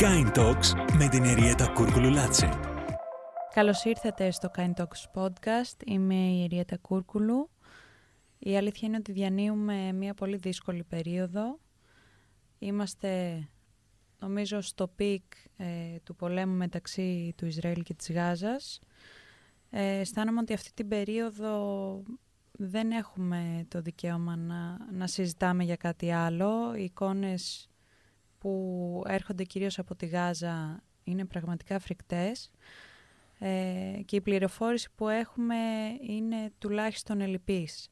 Kind 0.00 0.38
Talks 0.38 0.96
με 0.98 1.08
την 1.08 1.24
Εριέτα 1.24 1.72
Κούρκουλου 1.72 2.10
Λάτση. 2.10 2.48
Καλώς 3.54 3.84
ήρθατε 3.84 4.30
στο 4.30 4.50
Kind 4.56 4.72
Talks 4.74 5.22
podcast. 5.22 5.82
Είμαι 5.86 6.14
η 6.14 6.42
Εριέτα 6.42 6.76
Κούρκουλου. 6.76 7.50
Η 8.38 8.56
αλήθεια 8.56 8.88
είναι 8.88 8.96
ότι 8.96 9.12
διανύουμε 9.12 9.92
μια 9.92 10.14
πολύ 10.14 10.36
δύσκολη 10.36 10.84
περίοδο. 10.84 11.58
Είμαστε, 12.58 13.42
νομίζω, 14.18 14.60
στο 14.60 14.88
peak 14.88 15.22
ε, 15.56 15.66
του 16.02 16.16
πολέμου 16.16 16.56
μεταξύ 16.56 17.34
του 17.36 17.46
Ισραήλ 17.46 17.82
και 17.82 17.94
της 17.94 18.12
Γάζας. 18.12 18.80
Ε, 19.70 19.98
αισθάνομαι 19.98 20.40
ότι 20.40 20.52
αυτή 20.52 20.70
την 20.74 20.88
περίοδο 20.88 22.02
δεν 22.52 22.90
έχουμε 22.90 23.64
το 23.68 23.80
δικαίωμα 23.80 24.36
να, 24.36 24.76
να 24.92 25.06
συζητάμε 25.06 25.64
για 25.64 25.76
κάτι 25.76 26.10
άλλο. 26.10 26.74
Οι 26.74 26.84
εικόνες 26.84 27.68
που 28.38 29.02
έρχονται 29.06 29.44
κυρίως 29.44 29.78
από 29.78 29.94
τη 29.94 30.06
Γάζα 30.06 30.82
είναι 31.04 31.24
πραγματικά 31.24 31.78
φρικτές 31.78 32.50
ε, 33.38 34.00
και 34.04 34.16
η 34.16 34.20
πληροφόρηση 34.20 34.88
που 34.94 35.08
έχουμε 35.08 35.56
είναι 36.00 36.52
τουλάχιστον 36.58 37.20
ελλειπής. 37.20 37.90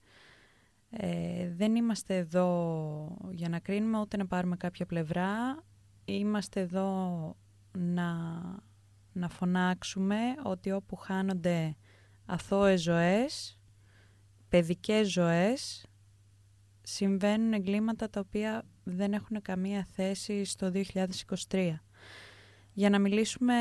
Ε, 0.90 1.52
δεν 1.54 1.76
είμαστε 1.76 2.16
εδώ 2.16 3.16
για 3.30 3.48
να 3.48 3.58
κρίνουμε 3.58 4.00
ούτε 4.00 4.16
να 4.16 4.26
πάρουμε 4.26 4.56
κάποια 4.56 4.86
πλευρά. 4.86 5.62
Είμαστε 6.04 6.60
εδώ 6.60 7.36
να, 7.78 8.06
να 9.12 9.28
φωνάξουμε 9.28 10.18
ότι 10.44 10.72
όπου 10.72 10.96
χάνονται 10.96 11.76
αθώες 12.26 12.82
ζωές, 12.82 13.58
παιδικές 14.48 15.12
ζωές, 15.12 15.86
συμβαίνουν 16.82 17.52
εγκλήματα 17.52 18.10
τα 18.10 18.20
οποία 18.20 18.62
δεν 18.88 19.12
έχουν 19.12 19.42
καμία 19.42 19.86
θέση 19.92 20.44
στο 20.44 20.72
2023. 21.48 21.72
Για 22.72 22.90
να 22.90 22.98
μιλήσουμε 22.98 23.54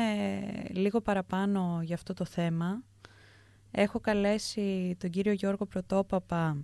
λίγο 0.70 1.00
παραπάνω 1.00 1.80
για 1.82 1.94
αυτό 1.94 2.14
το 2.14 2.24
θέμα, 2.24 2.82
έχω 3.70 4.00
καλέσει 4.00 4.96
τον 4.98 5.10
κύριο 5.10 5.32
Γιώργο 5.32 5.66
Πρωτόπαπα, 5.66 6.56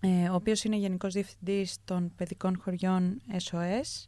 ε, 0.00 0.28
ο 0.28 0.34
οποίος 0.34 0.64
είναι 0.64 0.76
Γενικός 0.76 1.12
Διευθυντής 1.12 1.76
των 1.84 2.12
Παιδικών 2.16 2.58
Χωριών 2.58 3.20
SOS. 3.50 4.06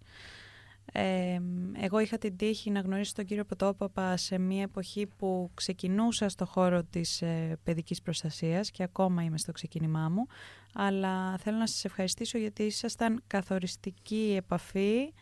Ε, 0.93 1.41
εγώ 1.81 1.99
είχα 1.99 2.19
την 2.19 2.37
τύχη 2.37 2.71
να 2.71 2.81
γνωρίσω 2.81 3.13
τον 3.15 3.25
κύριο 3.25 3.45
Πρωτόπαπα 3.45 4.17
σε 4.17 4.39
μια 4.39 4.63
εποχή 4.63 5.07
που 5.07 5.51
ξεκινούσα 5.55 6.29
στο 6.29 6.47
χώρο 6.47 6.85
της 6.85 7.23
ε, 7.23 7.59
παιδικής 7.63 8.03
προστασίας 8.03 8.71
και 8.71 8.83
ακόμα 8.83 9.23
είμαι 9.23 9.39
στο 9.39 9.53
ξεκίνημά 9.53 10.09
μου, 10.09 10.27
αλλά 10.73 11.37
θέλω 11.39 11.57
να 11.57 11.67
σας 11.67 11.85
ευχαριστήσω 11.85 12.39
γιατί 12.39 12.63
ήσασταν 12.63 13.23
καθοριστική 13.27 14.35
επαφή, 14.37 15.13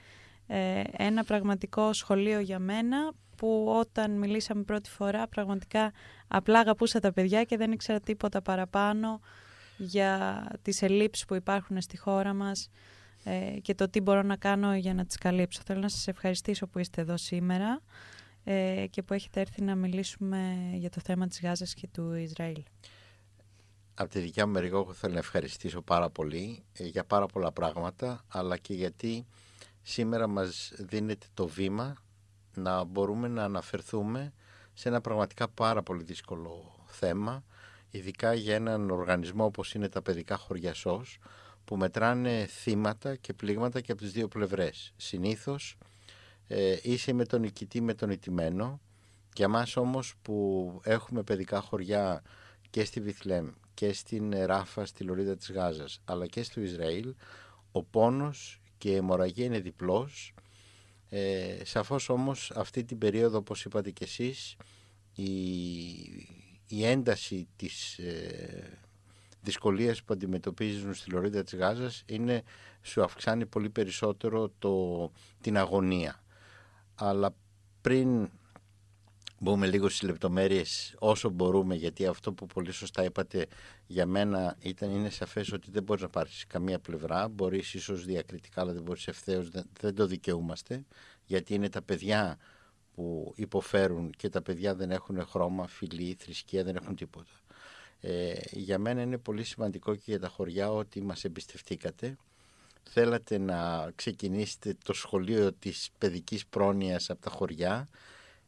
ε, 0.46 0.82
ένα 0.96 1.24
πραγματικό 1.24 1.92
σχολείο 1.92 2.40
για 2.40 2.58
μένα 2.58 3.12
που 3.36 3.66
όταν 3.68 4.18
μιλήσαμε 4.18 4.62
πρώτη 4.62 4.90
φορά 4.90 5.26
πραγματικά 5.28 5.92
απλά 6.28 6.58
αγαπούσα 6.58 7.00
τα 7.00 7.12
παιδιά 7.12 7.44
και 7.44 7.56
δεν 7.56 7.72
ήξερα 7.72 8.00
τίποτα 8.00 8.42
παραπάνω 8.42 9.20
για 9.76 10.46
τις 10.62 10.82
ελλείψεις 10.82 11.24
που 11.24 11.34
υπάρχουν 11.34 11.80
στη 11.80 11.98
χώρα 11.98 12.32
μας 12.34 12.70
ε, 13.24 13.56
και 13.62 13.74
το 13.74 13.88
τι 13.88 14.00
μπορώ 14.00 14.22
να 14.22 14.36
κάνω 14.36 14.74
για 14.74 14.94
να 14.94 15.04
τις 15.04 15.16
καλύψω. 15.16 15.60
Θέλω 15.64 15.80
να 15.80 15.88
σας 15.88 16.08
ευχαριστήσω 16.08 16.66
που 16.66 16.78
είστε 16.78 17.00
εδώ 17.00 17.16
σήμερα 17.16 17.80
ε, 18.44 18.84
και 18.90 19.02
που 19.02 19.14
έχετε 19.14 19.40
έρθει 19.40 19.62
να 19.62 19.74
μιλήσουμε 19.74 20.56
για 20.74 20.90
το 20.90 21.00
θέμα 21.04 21.26
της 21.26 21.40
Γάζας 21.40 21.74
και 21.74 21.88
του 21.92 22.14
Ισραήλ. 22.14 22.62
Από 23.98 24.10
τη 24.10 24.18
δικιά 24.18 24.46
μου 24.46 24.52
μερικά 24.52 24.84
θέλω 24.92 25.12
να 25.12 25.18
ευχαριστήσω 25.18 25.82
πάρα 25.82 26.10
πολύ 26.10 26.64
ε, 26.72 26.84
για 26.84 27.04
πάρα 27.04 27.26
πολλά 27.26 27.52
πράγματα 27.52 28.24
αλλά 28.28 28.56
και 28.56 28.74
γιατί 28.74 29.26
σήμερα 29.82 30.26
μας 30.26 30.72
δίνεται 30.78 31.26
το 31.34 31.46
βήμα 31.46 31.96
να 32.54 32.84
μπορούμε 32.84 33.28
να 33.28 33.44
αναφερθούμε 33.44 34.32
σε 34.74 34.88
ένα 34.88 35.00
πραγματικά 35.00 35.48
πάρα 35.48 35.82
πολύ 35.82 36.02
δύσκολο 36.02 36.84
θέμα 36.86 37.44
ειδικά 37.90 38.34
για 38.34 38.54
έναν 38.54 38.90
οργανισμό 38.90 39.44
όπως 39.44 39.74
είναι 39.74 39.88
τα 39.88 40.02
παιδικά 40.02 40.36
χωριά 40.36 40.74
ΣΟΣ 40.74 41.18
που 41.64 41.76
μετράνε 41.76 42.46
θύματα 42.46 43.16
και 43.16 43.32
πλήγματα 43.32 43.80
και 43.80 43.92
από 43.92 44.00
τις 44.00 44.12
δύο 44.12 44.28
πλευρές. 44.28 44.92
Συνήθως 44.96 45.76
ε, 46.46 46.76
είσαι 46.82 47.12
με 47.12 47.24
τον 47.24 47.40
νικητή 47.40 47.80
με 47.80 47.94
τον 47.94 48.10
ηττημένο 48.10 48.80
για 49.34 49.48
μας 49.48 49.76
όμως 49.76 50.14
που 50.22 50.80
έχουμε 50.84 51.22
παιδικά 51.22 51.60
χωριά 51.60 52.22
και 52.76 52.84
στη 52.84 53.00
Βιθλέμ 53.00 53.50
και 53.74 53.92
στην 53.92 54.34
Ράφα 54.44 54.86
στη 54.86 55.04
Λωρίδα 55.04 55.36
της 55.36 55.52
Γάζας 55.52 56.00
αλλά 56.04 56.26
και 56.26 56.42
στο 56.42 56.60
Ισραήλ 56.60 57.14
ο 57.72 57.82
πόνος 57.82 58.60
και 58.78 58.90
η 58.90 58.94
αιμορραγία 58.94 59.44
είναι 59.44 59.60
διπλός 59.60 60.34
ε, 61.08 61.56
σαφώς 61.64 62.08
όμως 62.08 62.50
αυτή 62.54 62.84
την 62.84 62.98
περίοδο 62.98 63.38
όπως 63.38 63.64
είπατε 63.64 63.90
και 63.90 64.04
εσείς 64.04 64.56
η, 65.14 65.28
η 66.66 66.84
ένταση 66.84 67.48
της 67.56 67.98
ε, 67.98 68.78
δυσκολίες 69.40 70.02
που 70.02 70.12
αντιμετωπίζουν 70.12 70.94
στη 70.94 71.10
Λωρίδα 71.10 71.42
της 71.42 71.54
Γάζας 71.54 72.02
είναι, 72.06 72.42
σου 72.82 73.02
αυξάνει 73.02 73.46
πολύ 73.46 73.70
περισσότερο 73.70 74.52
το, 74.58 75.10
την 75.40 75.56
αγωνία. 75.56 76.22
Αλλά 76.94 77.34
πριν 77.80 78.30
μπούμε 79.38 79.66
λίγο 79.66 79.88
στις 79.88 80.02
λεπτομέρειες 80.08 80.94
όσο 80.98 81.28
μπορούμε 81.28 81.74
γιατί 81.74 82.06
αυτό 82.06 82.32
που 82.32 82.46
πολύ 82.46 82.72
σωστά 82.72 83.04
είπατε 83.04 83.46
για 83.86 84.06
μένα 84.06 84.56
ήταν, 84.60 84.90
είναι 84.90 85.10
σαφές 85.10 85.52
ότι 85.52 85.70
δεν 85.70 85.82
μπορείς 85.82 86.02
να 86.02 86.08
πάρεις 86.08 86.44
καμία 86.46 86.78
πλευρά 86.78 87.28
μπορείς 87.28 87.74
ίσως 87.74 88.04
διακριτικά 88.04 88.60
αλλά 88.60 88.72
δεν 88.72 88.82
μπορείς 88.82 89.06
ευθέως 89.06 89.48
δεν, 89.50 89.64
δεν 89.80 89.94
το 89.94 90.06
δικαιούμαστε 90.06 90.84
γιατί 91.24 91.54
είναι 91.54 91.68
τα 91.68 91.82
παιδιά 91.82 92.38
που 92.96 93.32
υποφέρουν 93.36 94.10
και 94.10 94.28
τα 94.28 94.42
παιδιά 94.42 94.74
δεν 94.74 94.90
έχουν 94.90 95.26
χρώμα, 95.26 95.66
φιλή, 95.66 96.16
θρησκεία, 96.18 96.64
δεν 96.64 96.76
έχουν 96.76 96.96
τίποτα. 96.96 97.30
Ε, 98.00 98.34
για 98.50 98.78
μένα 98.78 99.02
είναι 99.02 99.18
πολύ 99.18 99.44
σημαντικό 99.44 99.94
και 99.94 100.02
για 100.04 100.20
τα 100.20 100.28
χωριά 100.28 100.72
ότι 100.72 101.02
μας 101.02 101.24
εμπιστευτήκατε. 101.24 102.16
Θέλατε 102.82 103.38
να 103.38 103.90
ξεκινήσετε 103.94 104.76
το 104.84 104.92
σχολείο 104.92 105.52
της 105.52 105.90
παιδικής 105.98 106.46
πρόνοιας 106.46 107.10
από 107.10 107.20
τα 107.22 107.30
χωριά. 107.30 107.88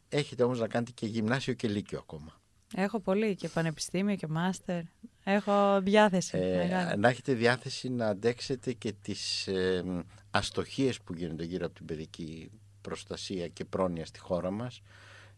Έχετε 0.09 0.43
όμως 0.43 0.59
να 0.59 0.67
κάνετε 0.67 0.91
και 0.91 1.05
γυμνάσιο 1.05 1.53
και 1.53 1.67
λύκειο 1.67 1.99
ακόμα. 1.99 2.39
Έχω 2.75 2.99
πολύ 2.99 3.35
και 3.35 3.49
πανεπιστήμιο 3.49 4.15
και 4.15 4.27
μάστερ. 4.27 4.81
Έχω 5.23 5.81
διάθεση. 5.81 6.37
Ε, 6.37 6.95
να 6.95 7.09
έχετε 7.09 7.33
διάθεση 7.33 7.89
να 7.89 8.07
αντέξετε 8.07 8.73
και 8.73 8.93
τις 9.01 9.47
ε, 9.47 9.83
αστοχίες 10.31 11.01
που 11.01 11.13
γίνονται 11.13 11.43
γύρω 11.43 11.65
από 11.65 11.75
την 11.75 11.85
παιδική 11.85 12.51
προστασία 12.81 13.47
και 13.47 13.65
πρόνοια 13.65 14.05
στη 14.05 14.19
χώρα 14.19 14.51
μας. 14.51 14.81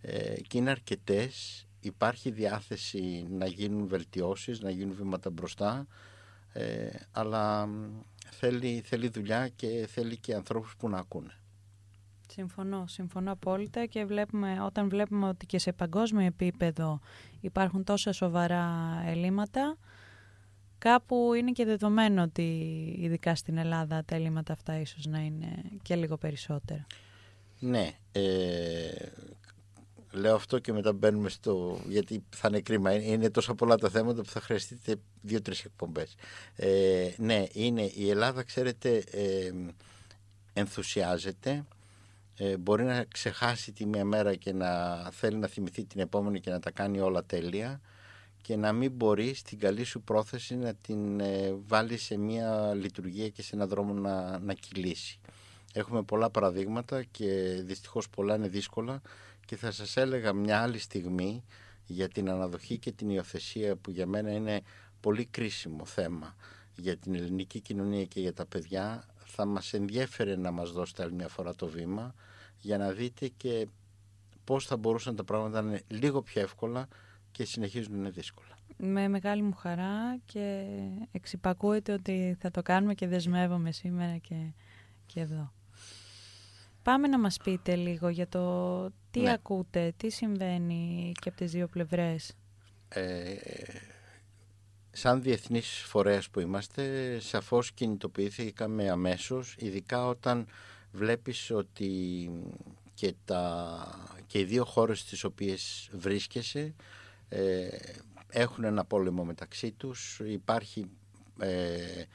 Ε, 0.01 0.41
και 0.47 0.57
είναι 0.57 0.69
αρκετές 0.69 1.65
υπάρχει 1.79 2.31
διάθεση 2.31 3.25
να 3.29 3.45
γίνουν 3.45 3.87
βελτιώσεις, 3.87 4.59
να 4.59 4.69
γίνουν 4.69 4.95
βήματα 4.95 5.29
μπροστά, 5.29 5.87
ε, 6.53 6.89
αλλά 7.11 7.69
θέλει, 8.29 8.81
θέλει 8.85 9.09
δουλειά 9.09 9.47
και 9.47 9.87
θέλει 9.91 10.17
και 10.17 10.35
ανθρώπους 10.35 10.75
που 10.77 10.89
να 10.89 10.97
ακούνε. 10.97 11.40
Συμφωνώ, 12.31 12.85
συμφωνώ 12.87 13.31
απόλυτα 13.31 13.85
και 13.85 14.05
βλέπουμε, 14.05 14.61
όταν 14.65 14.89
βλέπουμε 14.89 15.27
ότι 15.27 15.45
και 15.45 15.59
σε 15.59 15.71
παγκόσμιο 15.71 16.25
επίπεδο 16.25 16.99
υπάρχουν 17.41 17.83
τόσα 17.83 18.11
σοβαρά 18.11 18.67
ελλείμματα, 19.05 19.77
κάπου 20.77 21.33
είναι 21.33 21.51
και 21.51 21.65
δεδομένο 21.65 22.21
ότι 22.21 22.41
ειδικά 22.99 23.35
στην 23.35 23.57
Ελλάδα 23.57 24.03
τα 24.05 24.15
ελλείμματα 24.15 24.53
αυτά 24.53 24.79
ίσως 24.79 25.05
να 25.05 25.19
είναι 25.19 25.63
και 25.81 25.95
λίγο 25.95 26.17
περισσότερα. 26.17 26.87
Ναι, 27.59 27.91
ε, 28.11 28.21
λέω 30.11 30.35
αυτό 30.35 30.59
και 30.59 30.73
μετά 30.73 30.93
μπαίνουμε 30.93 31.29
στο. 31.29 31.79
Γιατί 31.87 32.23
θα 32.29 32.47
είναι 32.47 32.61
κρίμα. 32.61 32.93
Είναι 32.93 33.29
τόσο 33.29 33.55
πολλά 33.55 33.75
τα 33.75 33.89
θέματα 33.89 34.21
που 34.21 34.29
θα 34.29 34.41
χρειαστείτε 34.41 34.95
δύο-τρεις 35.21 35.65
εκπομπές. 35.65 36.15
Ε, 36.55 37.09
ναι, 37.17 37.45
είναι. 37.53 37.91
Η 37.93 38.09
Ελλάδα, 38.09 38.43
ξέρετε, 38.43 39.03
ε, 39.11 39.51
ενθουσιάζεται. 40.53 41.65
Ε, 42.37 42.57
μπορεί 42.57 42.83
να 42.83 43.03
ξεχάσει 43.03 43.71
τη 43.71 43.85
μία 43.85 44.05
μέρα 44.05 44.35
και 44.35 44.53
να 44.53 45.01
θέλει 45.11 45.37
να 45.37 45.47
θυμηθεί 45.47 45.85
την 45.85 45.99
επόμενη 45.99 46.39
και 46.39 46.49
να 46.49 46.59
τα 46.59 46.71
κάνει 46.71 46.99
όλα 46.99 47.23
τέλεια 47.23 47.81
και 48.41 48.55
να 48.55 48.73
μην 48.73 48.91
μπορεί 48.91 49.33
στην 49.33 49.59
καλή 49.59 49.83
σου 49.83 50.01
πρόθεση 50.01 50.55
να 50.55 50.73
την 50.73 51.19
ε, 51.19 51.53
βάλει 51.67 51.97
σε 51.97 52.17
μια 52.17 52.73
λειτουργία 52.73 53.29
και 53.29 53.41
σε 53.41 53.55
έναν 53.55 53.67
δρόμο 53.67 53.93
να, 53.93 54.39
να 54.39 54.53
κυλήσει. 54.53 55.19
Έχουμε 55.73 56.03
πολλά 56.03 56.29
παραδείγματα 56.29 57.03
και 57.03 57.61
δυστυχώς 57.63 58.09
πολλά 58.09 58.35
είναι 58.35 58.47
δύσκολα 58.47 59.01
και 59.45 59.55
θα 59.55 59.71
σας 59.71 59.97
έλεγα 59.97 60.33
μια 60.33 60.61
άλλη 60.61 60.77
στιγμή 60.79 61.43
για 61.85 62.07
την 62.07 62.29
αναδοχή 62.29 62.77
και 62.77 62.91
την 62.91 63.09
υιοθεσία 63.09 63.75
που 63.75 63.91
για 63.91 64.05
μένα 64.05 64.31
είναι 64.31 64.61
πολύ 64.99 65.25
κρίσιμο 65.25 65.85
θέμα 65.85 66.35
για 66.75 66.97
την 66.97 67.15
ελληνική 67.15 67.59
κοινωνία 67.59 68.05
και 68.05 68.19
για 68.19 68.33
τα 68.33 68.45
παιδιά 68.45 69.05
θα 69.33 69.45
μας 69.45 69.73
ενδιέφερε 69.73 70.35
να 70.35 70.51
μας 70.51 70.71
δώσετε 70.71 71.03
άλλη 71.03 71.13
μια 71.13 71.27
φορά 71.27 71.55
το 71.55 71.67
βήμα 71.67 72.13
για 72.59 72.77
να 72.77 72.91
δείτε 72.91 73.27
και 73.27 73.67
πώς 74.43 74.65
θα 74.65 74.77
μπορούσαν 74.77 75.15
τα 75.15 75.23
πράγματα 75.23 75.61
να 75.61 75.69
είναι 75.69 75.81
λίγο 75.87 76.21
πιο 76.21 76.41
εύκολα 76.41 76.87
και 77.31 77.45
συνεχίζουν 77.45 77.91
να 77.91 77.97
είναι 77.97 78.09
δύσκολα. 78.09 78.47
Με 78.77 79.07
μεγάλη 79.07 79.41
μου 79.41 79.53
χαρά 79.53 80.17
και 80.25 80.65
εξυπακούεται 81.11 81.93
ότι 81.93 82.37
θα 82.39 82.51
το 82.51 82.61
κάνουμε 82.61 82.93
και 82.93 83.07
δεσμεύομαι 83.07 83.71
σήμερα 83.71 84.17
και, 84.17 84.53
και 85.05 85.19
εδώ. 85.19 85.51
Πάμε 86.83 87.07
να 87.07 87.19
μας 87.19 87.37
πείτε 87.43 87.75
λίγο 87.75 88.09
για 88.09 88.27
το 88.27 88.85
τι 89.11 89.19
Ναι. 89.19 89.31
ακούτε, 89.31 89.93
τι 89.97 90.09
συμβαίνει 90.09 91.11
και 91.21 91.29
από 91.29 91.37
τις 91.37 91.51
δύο 91.51 91.67
πλευρές. 91.67 92.33
Ε, 92.89 93.35
σαν 94.91 95.21
διεθνής 95.21 95.67
φορέας 95.67 96.29
που 96.29 96.39
είμαστε, 96.39 97.17
σαφώς 97.19 97.71
κινητοποιήθηκαμε 97.71 98.89
αμέσως, 98.89 99.55
ειδικά 99.59 100.07
όταν 100.07 100.47
βλέπεις 100.91 101.51
ότι 101.51 102.29
και, 102.93 103.13
τα, 103.25 104.19
και 104.27 104.39
οι 104.39 104.43
δύο 104.43 104.65
χώρες 104.65 104.99
στις 104.99 105.23
οποίες 105.23 105.89
βρίσκεσαι 105.91 106.73
ε, 107.29 107.67
έχουν 108.29 108.63
ένα 108.63 108.85
πόλεμο 108.85 109.23
μεταξύ 109.23 109.71
τους, 109.71 110.19
υπάρχει 110.23 110.89
ε, 111.39 111.61
ε, 111.61 112.05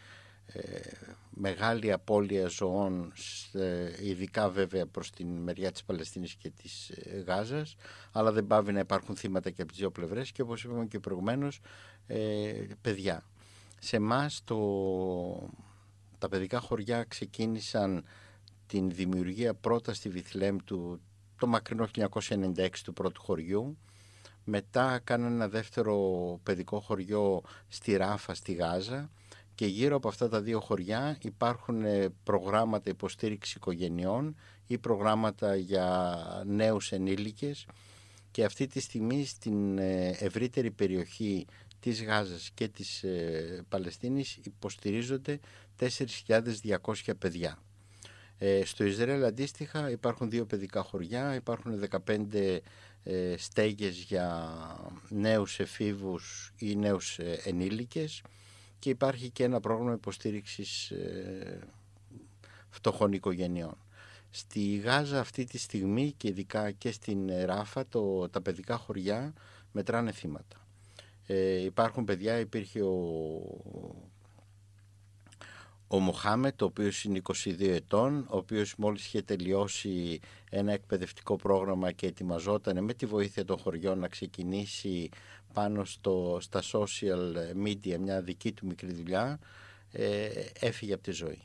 μεγάλη 1.31 1.93
απώλεια 1.93 2.47
ζωών, 2.49 3.13
σε- 3.15 3.97
ειδικά 4.03 4.49
βέβαια 4.51 4.87
προς 4.87 5.11
την 5.11 5.29
μεριά 5.29 5.73
της 5.73 5.85
Παλαιστίνης 5.85 6.35
και 6.35 6.51
της 6.51 6.89
ε, 6.91 7.25
Γάζας, 7.27 7.75
αλλά 8.13 8.33
δεν 8.33 8.47
πάβει 8.47 8.73
να 8.73 8.79
υπάρχουν 8.81 9.17
θύματα 9.17 9.51
και 9.51 9.63
από 9.63 9.71
τις 9.71 9.81
δύο 9.81 9.91
πλευρές 9.91 10.33
και 10.33 10.43
όπως 10.43 10.65
είπαμε 10.65 10.87
και 10.87 10.99
προηγουμένως, 11.01 11.61
ε, 12.07 12.53
παιδιά. 12.81 13.25
Σε 13.79 13.97
εμάς 13.97 14.43
τα 16.19 16.29
παιδικά 16.29 16.61
χωριά 16.61 17.05
ξεκίνησαν 17.05 18.05
την 18.67 18.91
δημιουργία 18.91 19.55
πρώτα 19.55 19.95
στη 19.95 20.09
Βιθλέμ 20.09 20.57
του 20.65 21.01
το 21.39 21.47
μακρινό 21.47 21.87
1996 21.87 22.69
του 22.85 22.93
πρώτου 22.93 23.23
χωριού. 23.23 23.79
Μετά 24.45 25.01
κάνανε 25.05 25.35
ένα 25.35 25.49
δεύτερο 25.49 25.97
παιδικό 26.43 26.81
χωριό 26.81 27.43
στη 27.69 27.97
Ράφα, 27.97 28.35
στη 28.35 28.53
Γάζα 28.53 29.11
και 29.57 29.67
γύρω 29.67 29.97
από 29.97 30.09
αυτά 30.09 30.29
τα 30.29 30.41
δύο 30.41 30.61
χωριά 30.61 31.19
υπάρχουν 31.23 31.85
ε, 31.85 32.09
προγράμματα 32.23 32.91
υποστήριξης 32.91 33.55
οικογενειών 33.55 34.37
ή 34.67 34.79
προγράμματα 34.79 35.57
για 35.57 36.17
νέους 36.47 36.93
ενήλικες 36.93 37.67
και 38.31 38.45
αυτή 38.45 38.67
τη 38.67 38.81
στιγμή 38.81 39.25
στην 39.25 39.79
ε, 39.79 40.09
ευρύτερη 40.19 40.71
περιοχή 40.71 41.47
της 41.81 42.03
Γάζας 42.05 42.51
και 42.55 42.69
της 42.69 43.03
ε, 43.03 43.65
Παλαιστίνης 43.69 44.39
υποστηρίζονται 44.43 45.41
4.200 45.79 47.11
παιδιά. 47.19 47.59
Ε, 48.39 48.65
στο 48.65 48.85
Ισραήλ 48.85 49.25
αντίστοιχα 49.25 49.91
υπάρχουν 49.91 50.31
δύο 50.31 50.47
παιδικά 50.47 50.83
χωριά, 50.83 51.35
υπάρχουν 51.35 51.89
15 52.07 52.59
ε, 53.03 53.35
στέγες 53.37 53.97
για 53.97 54.57
νέους 55.09 55.59
εφήβους 55.59 56.53
ή 56.59 56.77
νέους 56.77 57.19
ε, 57.19 57.41
ενήλικες 57.45 58.23
και 58.79 58.91
υπάρχει 58.91 59.31
και 59.31 59.45
ένα 59.45 59.61
πρόγραμμα 59.61 59.93
υποστήριξης 59.93 60.91
ε, 60.91 61.59
φτωχών 62.71 63.13
οικογενειών. 63.13 63.77
Στη 64.31 64.77
Γάζα 64.77 65.21
αυτή 65.21 65.45
τη 65.45 65.59
στιγμή 65.59 66.13
και 66.17 66.29
ειδικά 66.29 66.71
και 66.71 66.91
στην 66.91 67.31
Ράφα 67.45 67.87
το, 67.87 68.29
τα 68.29 68.41
παιδικά 68.41 68.77
χωριά 68.77 69.33
μετράνε 69.73 70.13
θύματα. 70.13 70.67
Ε, 71.27 71.65
υπάρχουν 71.65 72.05
παιδιά, 72.05 72.39
υπήρχε 72.39 72.83
ο, 72.83 72.97
ο 75.89 75.99
Μοχάμετ, 75.99 76.63
ο 76.63 76.65
οποίος 76.65 77.05
είναι 77.05 77.23
22 77.45 77.61
ετών, 77.61 78.27
ο 78.31 78.37
οποίος 78.37 78.75
μόλις 78.77 79.07
είχε 79.07 79.23
τελειώσει 79.23 80.21
ένα 80.51 80.73
εκπαιδευτικό 80.73 81.37
πρόγραμμα 81.37 81.93
και 81.93 82.07
ετοιμαζόταν 82.07 82.85
με 82.85 82.95
τη 82.95 83.07
βοήθεια 83.07 83.45
των 83.45 83.59
χωριών 83.59 83.99
να 83.99 84.09
ξεκινήσει 84.09 85.09
πάνω 85.57 85.85
στο, 85.85 86.39
στα 86.41 86.63
social 86.73 87.35
media 87.65 87.97
μια 87.99 88.21
δική 88.23 88.53
του 88.53 88.67
μικρή 88.67 88.93
δουλειά, 88.93 89.39
ε, 89.93 90.29
έφυγε 90.61 90.93
από 90.93 91.03
τη 91.03 91.11
ζωή. 91.11 91.43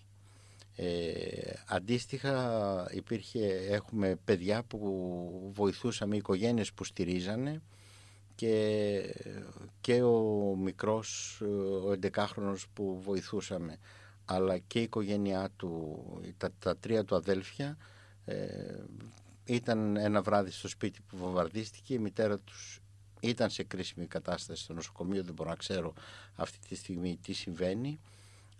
Ε, 0.75 1.53
αντίστοιχα 1.67 2.87
υπήρχε, 2.91 3.45
έχουμε 3.69 4.15
παιδιά 4.23 4.63
που 4.63 5.51
βοηθούσαμε, 5.53 6.15
οικογένειες 6.15 6.73
που 6.73 6.83
στηρίζανε 6.83 7.61
και, 8.35 9.01
και 9.81 10.01
ο 10.01 10.55
μικρός, 10.57 11.41
ο 11.85 11.91
11χρονος 12.01 12.63
που 12.73 13.01
βοηθούσαμε 13.01 13.77
αλλά 14.25 14.57
και 14.57 14.79
η 14.79 14.83
οικογένειά 14.83 15.49
του, 15.55 16.03
τα, 16.37 16.49
τα 16.59 16.77
τρία 16.77 17.03
του 17.03 17.15
αδέλφια 17.15 17.77
ε, 18.25 18.83
ήταν 19.45 19.95
ένα 19.97 20.21
βράδυ 20.21 20.51
στο 20.51 20.67
σπίτι 20.67 21.01
που 21.07 21.17
βομβαρδίστηκε 21.17 21.93
η 21.93 21.99
μητέρα 21.99 22.39
τους 22.39 22.81
ήταν 23.21 23.49
σε 23.49 23.63
κρίσιμη 23.63 24.05
κατάσταση 24.05 24.63
στο 24.63 24.73
νοσοκομείο 24.73 25.23
δεν 25.23 25.33
μπορώ 25.33 25.49
να 25.49 25.55
ξέρω 25.55 25.93
αυτή 26.35 26.57
τη 26.67 26.75
στιγμή 26.75 27.17
τι 27.21 27.33
συμβαίνει 27.33 27.99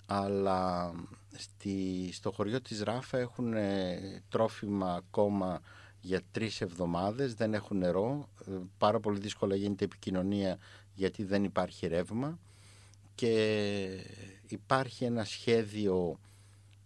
αλλά 0.05 0.91
στη, 1.37 2.09
στο 2.13 2.31
χωριό 2.31 2.61
της 2.61 2.81
Ράφα 2.81 3.17
έχουν 3.17 3.53
ε, 3.53 4.23
τρόφιμα 4.29 4.93
ακόμα 4.93 5.61
για 6.01 6.21
τρεις 6.31 6.61
εβδομάδες, 6.61 7.33
δεν 7.33 7.53
έχουν 7.53 7.77
νερό, 7.77 8.29
ε, 8.47 8.51
πάρα 8.77 8.99
πολύ 8.99 9.19
δύσκολα 9.19 9.55
γίνεται 9.55 9.85
επικοινωνία 9.85 10.57
γιατί 10.93 11.23
δεν 11.23 11.43
υπάρχει 11.43 11.87
ρεύμα. 11.87 12.39
Και 13.15 14.05
υπάρχει 14.47 15.05
ένα 15.05 15.23
σχέδιο, 15.23 16.19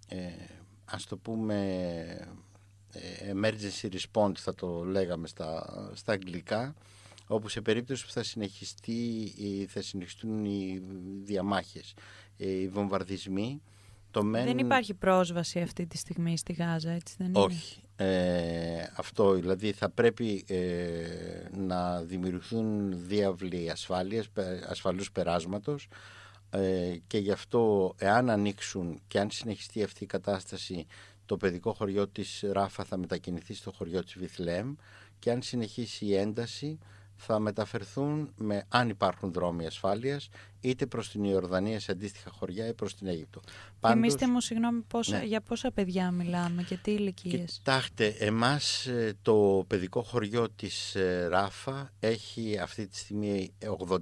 ε, 0.08 0.30
ας 0.86 1.06
το 1.06 1.18
πούμε, 1.18 1.58
ε, 2.92 3.34
emergency 3.34 3.90
response 3.90 4.38
θα 4.38 4.56
το 4.56 4.84
λέγαμε 4.84 5.28
στα, 5.28 5.92
στα 5.94 6.12
αγγλικά, 6.12 6.76
όπου 7.28 7.50
σε 7.50 7.62
περίπτωση 7.62 8.06
που 8.06 8.12
θα, 8.12 8.24
συνεχιστεί, 8.24 9.34
θα 9.70 9.82
συνεχιστούν 9.82 10.46
οι 10.46 10.82
διαμάχες, 11.24 11.94
ε, 12.38 12.50
οι 12.50 12.68
βομβαρδισμοί, 12.68 13.62
το 14.12 14.24
μεν... 14.24 14.46
Δεν 14.46 14.58
υπάρχει 14.58 14.94
πρόσβαση 14.94 15.60
αυτή 15.60 15.86
τη 15.86 15.98
στιγμή 15.98 16.38
στη 16.38 16.54
Γάζα, 16.54 16.92
έτσι 16.92 17.16
δεν 17.18 17.28
είναι; 17.28 17.40
Όχι. 17.40 17.80
Ε, 17.96 18.84
αυτό 18.96 19.34
δηλαδή 19.34 19.72
θα 19.72 19.90
πρέπει 19.90 20.46
ε, 20.48 20.58
να 21.58 22.02
δημιουργηθούν 22.02 22.94
διάβλοι 23.08 23.70
ασφάλειας, 23.70 24.30
ασφαλούς 24.70 25.12
περάσματος 25.12 25.88
ε, 26.50 26.96
και 27.08 27.18
γι' 27.18 27.32
αυτό 27.32 27.94
εάν 27.98 28.30
ανοίξουν 28.30 29.02
και 29.08 29.20
αν 29.20 29.30
συνεχιστεί 29.32 29.84
αυτή 29.84 30.04
η 30.04 30.08
κατάσταση 30.08 30.86
το 31.26 31.38
παιδικό 31.38 31.74
χωριό 31.74 32.08
της 32.08 32.44
Ράφα 32.52 32.84
θα 32.84 32.98
μετακινηθεί 32.98 33.54
στο 33.54 33.72
χωριό 33.72 34.04
της 34.04 34.18
Βιθλέμ 34.18 34.74
και 35.20 35.32
αν 35.32 35.42
συνεχίσει 35.42 36.06
η 36.06 36.16
ένταση 36.16 36.80
θα 37.16 37.40
μεταφερθούν 37.40 38.34
με, 38.36 38.66
αν 38.70 38.90
υπάρχουν 38.90 39.32
δρόμοι 39.32 39.66
ασφάλειας 39.66 40.30
είτε 40.60 40.86
προς 40.86 41.10
την 41.10 41.24
Ιορδανία 41.24 41.80
σε 41.80 41.92
αντίστοιχα 41.92 42.30
χωριά 42.30 42.68
ή 42.68 42.74
προς 42.74 42.96
την 42.96 43.08
Αίγυπτο. 43.08 43.42
Θυμήστε 43.88 44.28
μου 44.28 44.42
συγγνώμη 44.42 44.82
πόσα, 44.82 45.18
ναι. 45.18 45.26
για 45.26 45.42
πόσα 45.42 45.72
παιδιά 45.72 46.12
μιλάμε 46.12 46.64
και 46.64 46.78
τι 46.78 46.92
ηλικίες. 46.92 47.54
Κοιτάξτε, 47.54 48.08
εμάς 48.08 48.88
το 49.22 49.66
παιδικό 49.68 50.02
χωριό 50.02 50.50
της 50.50 50.96
Ράφα 51.30 51.90
έχει 52.00 52.58
αυτή 52.58 52.88
τη 52.88 52.98
στιγμή 52.98 53.54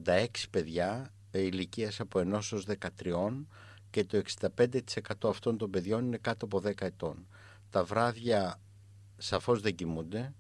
86 0.06 0.26
παιδιά 0.50 1.14
ηλικίας 1.32 2.00
από 2.00 2.20
1 2.20 2.26
έως 2.32 2.66
13 3.04 3.46
και 3.90 4.04
το 4.04 4.22
65% 4.42 5.30
αυτών 5.30 5.58
των 5.58 5.70
παιδιών 5.70 6.06
είναι 6.06 6.18
κάτω 6.18 6.46
από 6.46 6.62
10 6.66 6.82
ετών. 6.82 7.28
Τα 7.70 7.84
βράδια 7.84 8.60
σαφώς 9.18 9.62
δεν 9.62 9.76
κοιμούνται. 9.76 10.34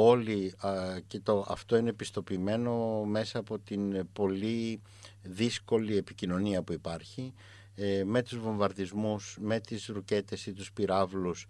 Όλοι, 0.00 0.54
α, 0.58 1.00
και 1.06 1.20
το, 1.20 1.44
αυτό 1.48 1.76
είναι 1.76 1.88
επιστοποιημένο 1.88 3.04
μέσα 3.04 3.38
από 3.38 3.58
την 3.58 4.08
πολύ 4.12 4.80
δύσκολη 5.22 5.96
επικοινωνία 5.96 6.62
που 6.62 6.72
υπάρχει 6.72 7.32
ε, 7.74 8.04
με 8.04 8.22
τους 8.22 8.38
βομβαρδισμούς, 8.38 9.36
με 9.40 9.60
τις 9.60 9.86
ρουκέτες 9.86 10.46
ή 10.46 10.52
τους 10.52 10.72
πυράβλους 10.72 11.46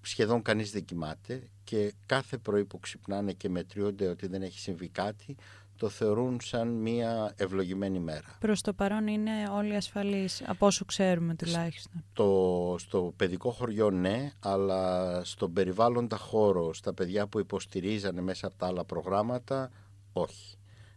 σχεδόν 0.00 0.42
κανείς 0.42 0.70
δεν 0.70 0.84
κοιμάται 0.84 1.48
και 1.64 1.92
κάθε 2.06 2.38
πρωί 2.38 2.64
που 2.64 2.80
ξυπνάνε 2.80 3.32
και 3.32 3.48
μετριούνται 3.48 4.06
ότι 4.06 4.26
δεν 4.26 4.42
έχει 4.42 4.58
συμβεί 4.58 4.88
κάτι 4.88 5.36
το 5.76 5.88
θεωρούν 5.88 6.40
σαν 6.40 6.68
μια 6.68 7.34
ευλογημένη 7.36 7.98
μέρα. 7.98 8.36
Προς 8.40 8.60
το 8.60 8.72
παρόν 8.72 9.06
είναι 9.06 9.30
όλοι 9.52 9.76
ασφαλείς, 9.76 10.42
από 10.46 10.66
όσο 10.66 10.84
ξέρουμε 10.84 11.34
τουλάχιστον. 11.34 12.04
Στο, 12.12 12.76
στο 12.78 13.12
παιδικό 13.16 13.50
χωριό 13.50 13.90
ναι, 13.90 14.32
αλλά 14.40 15.20
στον 15.24 15.52
περιβάλλοντα 15.52 16.16
χώρο, 16.16 16.74
στα 16.74 16.94
παιδιά 16.94 17.26
που 17.26 17.38
υποστηρίζανε 17.38 18.20
μέσα 18.20 18.46
από 18.46 18.56
τα 18.58 18.66
άλλα 18.66 18.84
προγράμματα, 18.84 19.70
όχι. 20.12 20.56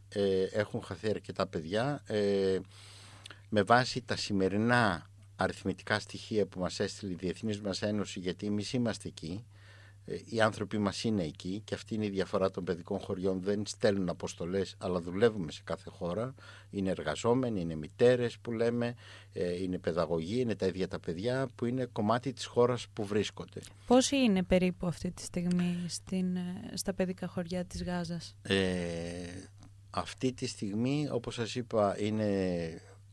Ε, 0.10 0.44
έχουν 0.44 0.82
χαθεί 0.82 1.10
αρκετά 1.10 1.48
παιδιά. 1.48 2.04
Ε, 2.08 2.60
με 3.50 3.64
βάση 3.64 4.02
τα 4.02 4.16
σημερινά 4.16 5.10
αριθμητικά 5.36 6.00
στοιχεία 6.00 6.46
που 6.46 6.60
μας 6.60 6.80
έστειλε 6.80 7.12
η 7.12 7.16
Διεθνής 7.16 7.62
μας 7.62 7.82
Ένωση, 7.82 8.20
γιατί 8.20 8.46
εμείς 8.46 8.74
είμαστε 8.74 9.08
εκεί, 9.08 9.46
οι 10.30 10.42
άνθρωποι 10.42 10.78
μας 10.78 11.04
είναι 11.04 11.24
εκεί 11.24 11.62
και 11.64 11.74
αυτή 11.74 11.96
είναι 11.96 12.06
η 12.06 12.10
διαφορά 12.10 12.52
των 12.52 12.64
παιδικών 12.64 13.00
χωριών. 13.00 13.42
Δεν 13.42 13.64
στέλνουν 13.66 14.10
αποστολές, 14.10 14.76
αλλά 14.78 15.02
δουλεύουμε 15.02 15.52
σε 15.52 15.62
κάθε 15.64 15.90
χώρα. 15.90 16.34
Είναι 16.70 16.90
εργαζόμενοι, 16.90 17.62
είναι 17.62 17.76
μητέρες 17.76 18.38
που 18.40 18.52
λέμε, 18.52 18.96
είναι 19.62 19.78
παιδαγωγοί, 19.78 20.40
είναι 20.40 20.56
τα 20.56 20.66
ίδια 20.66 20.88
τα 20.88 21.00
παιδιά 21.00 21.48
που 21.56 21.66
είναι 21.66 21.86
κομμάτι 21.86 22.34
της 22.34 22.46
χώρας 22.46 22.88
που 22.94 23.06
βρίσκονται. 23.06 23.62
Πόσοι 23.88 24.16
είναι 24.16 24.44
περίπου 24.44 24.88
αυτή 24.88 25.12
τη 25.12 25.22
στιγμή 25.22 25.86
στην, 25.88 26.38
στα 26.74 26.94
παιδικά 26.94 27.28
χωριά 27.28 27.66
της 27.66 27.84
Γάζας; 27.84 28.36
Ε, 28.42 28.56
αυτή 29.90 30.34
τη 30.34 30.48
στιγμή, 30.48 31.08
όπως 31.12 31.34
σας 31.34 31.56
είπα, 31.56 32.00
είναι 32.00 32.28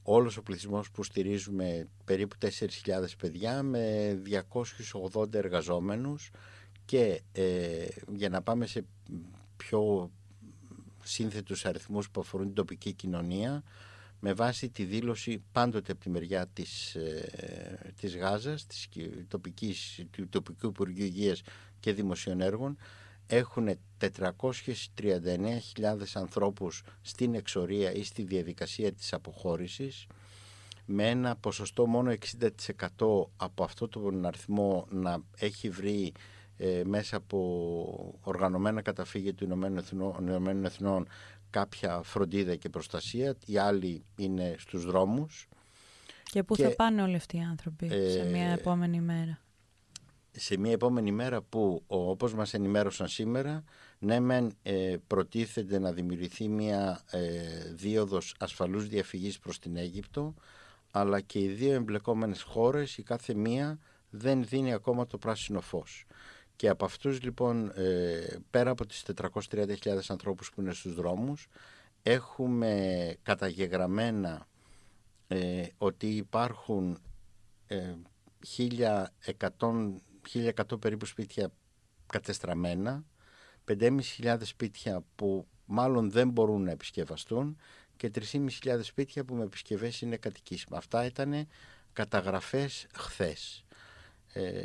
όλος 0.02 0.36
ο 0.36 0.42
πληθυσμός 0.42 0.90
που 0.90 1.02
στηρίζουμε 1.02 1.88
περίπου 2.04 2.36
4.000 2.40 2.48
παιδιά 3.18 3.62
με 3.62 4.14
280 5.12 5.34
εργαζόμενους 5.34 6.30
και 6.84 7.22
ε, 7.32 7.86
για 8.14 8.28
να 8.28 8.42
πάμε 8.42 8.66
σε 8.66 8.84
πιο 9.56 10.10
σύνθετους 11.02 11.64
αριθμούς 11.64 12.10
που 12.10 12.20
αφορούν 12.20 12.46
την 12.46 12.54
τοπική 12.54 12.92
κοινωνία 12.92 13.62
με 14.20 14.32
βάση 14.32 14.68
τη 14.68 14.84
δήλωση 14.84 15.42
πάντοτε 15.52 15.92
από 15.92 16.00
τη 16.00 16.10
μεριά 16.10 16.46
της, 16.46 16.94
ε, 16.94 17.92
της 18.00 18.16
Γάζας, 18.16 18.66
της 18.66 18.88
τοπικής, 19.28 20.04
του 20.10 20.28
τοπικού 20.28 20.66
Υπουργείου 20.66 21.04
Υγείας 21.04 21.42
και 21.80 21.92
Δημοσίων 21.92 22.40
Έργων 22.40 22.76
έχουν 23.26 23.78
439.000 23.98 26.14
ανθρώπους 26.14 26.82
στην 27.02 27.34
εξορία 27.34 27.92
ή 27.92 28.04
στη 28.04 28.22
διαδικασία 28.22 28.92
της 28.92 29.12
αποχώρησης 29.12 30.06
με 30.86 31.08
ένα 31.08 31.36
ποσοστό 31.36 31.86
μόνο 31.86 32.10
60% 32.10 33.26
από 33.36 33.64
αυτό 33.64 33.88
τον 33.88 34.26
αριθμό 34.26 34.86
να 34.90 35.22
έχει 35.38 35.70
βρει 35.70 36.12
ε, 36.56 36.82
μέσα 36.84 37.16
από 37.16 38.18
οργανωμένα 38.20 38.82
καταφύγια 38.82 39.34
του 39.34 39.44
Ηνωμένων 39.44 40.64
Εθνών, 40.64 41.08
κάποια 41.50 42.00
φροντίδα 42.02 42.54
και 42.56 42.68
προστασία, 42.68 43.36
οι 43.46 43.58
άλλοι 43.58 44.04
είναι 44.16 44.54
στους 44.58 44.84
δρόμους. 44.84 45.48
Και 46.22 46.42
πού 46.42 46.56
θα 46.56 46.74
πάνε 46.74 47.02
όλοι 47.02 47.16
αυτοί 47.16 47.36
οι 47.36 47.40
άνθρωποι 47.40 47.88
σε 47.88 48.24
μια 48.24 48.48
ε, 48.48 48.52
επόμενη 48.52 49.00
μέρα; 49.00 49.38
σε 50.30 50.56
μια 50.56 50.72
επόμενη 50.72 51.12
μέρα 51.12 51.42
που 51.42 51.82
όπως 51.86 52.34
μας 52.34 52.54
ενημέρωσαν 52.54 53.08
σήμερα 53.08 53.64
ναι 53.98 54.20
μεν 54.20 54.56
ε, 54.62 54.96
προτίθεται 55.06 55.78
να 55.78 55.92
δημιουργηθεί 55.92 56.48
μια 56.48 57.00
ε, 57.10 57.20
δίωδος 57.74 58.34
ασφαλούς 58.38 58.88
διαφυγής 58.88 59.38
προς 59.38 59.58
την 59.58 59.76
Αίγυπτο 59.76 60.34
αλλά 60.90 61.20
και 61.20 61.38
οι 61.38 61.48
δύο 61.48 61.72
εμπλεκόμενες 61.72 62.42
χώρες 62.42 62.98
η 62.98 63.02
κάθε 63.02 63.34
μία 63.34 63.78
δεν 64.10 64.44
δίνει 64.44 64.72
ακόμα 64.72 65.06
το 65.06 65.18
πράσινο 65.18 65.60
φως. 65.60 66.06
Και 66.56 66.68
από 66.68 66.84
αυτούς 66.84 67.22
λοιπόν 67.22 67.72
ε, 67.74 68.36
πέρα 68.50 68.70
από 68.70 68.86
τις 68.86 69.04
430.000 69.50 69.98
ανθρώπους 70.08 70.50
που 70.50 70.60
είναι 70.60 70.72
στους 70.72 70.94
δρόμους 70.94 71.48
έχουμε 72.02 73.14
καταγεγραμμένα 73.22 74.46
ε, 75.28 75.66
ότι 75.78 76.06
υπάρχουν 76.06 76.98
1.100 78.56 79.04
1.100 80.32 80.80
περίπου 80.80 81.06
σπίτια 81.06 81.52
κατεστραμμένα, 82.06 83.04
5.500 83.68 84.36
σπίτια 84.42 85.04
που 85.14 85.46
μάλλον 85.64 86.10
δεν 86.10 86.28
μπορούν 86.28 86.62
να 86.62 86.70
επισκευαστούν 86.70 87.56
και 87.96 88.10
3.500 88.32 88.78
σπίτια 88.82 89.24
που 89.24 89.34
με 89.34 89.44
επισκευές 89.44 90.00
είναι 90.00 90.16
κατοικήσιμα. 90.16 90.76
Αυτά 90.76 91.04
ήταν 91.04 91.46
καταγραφές 91.92 92.86
χθες. 92.94 93.64
Ε, 94.32 94.64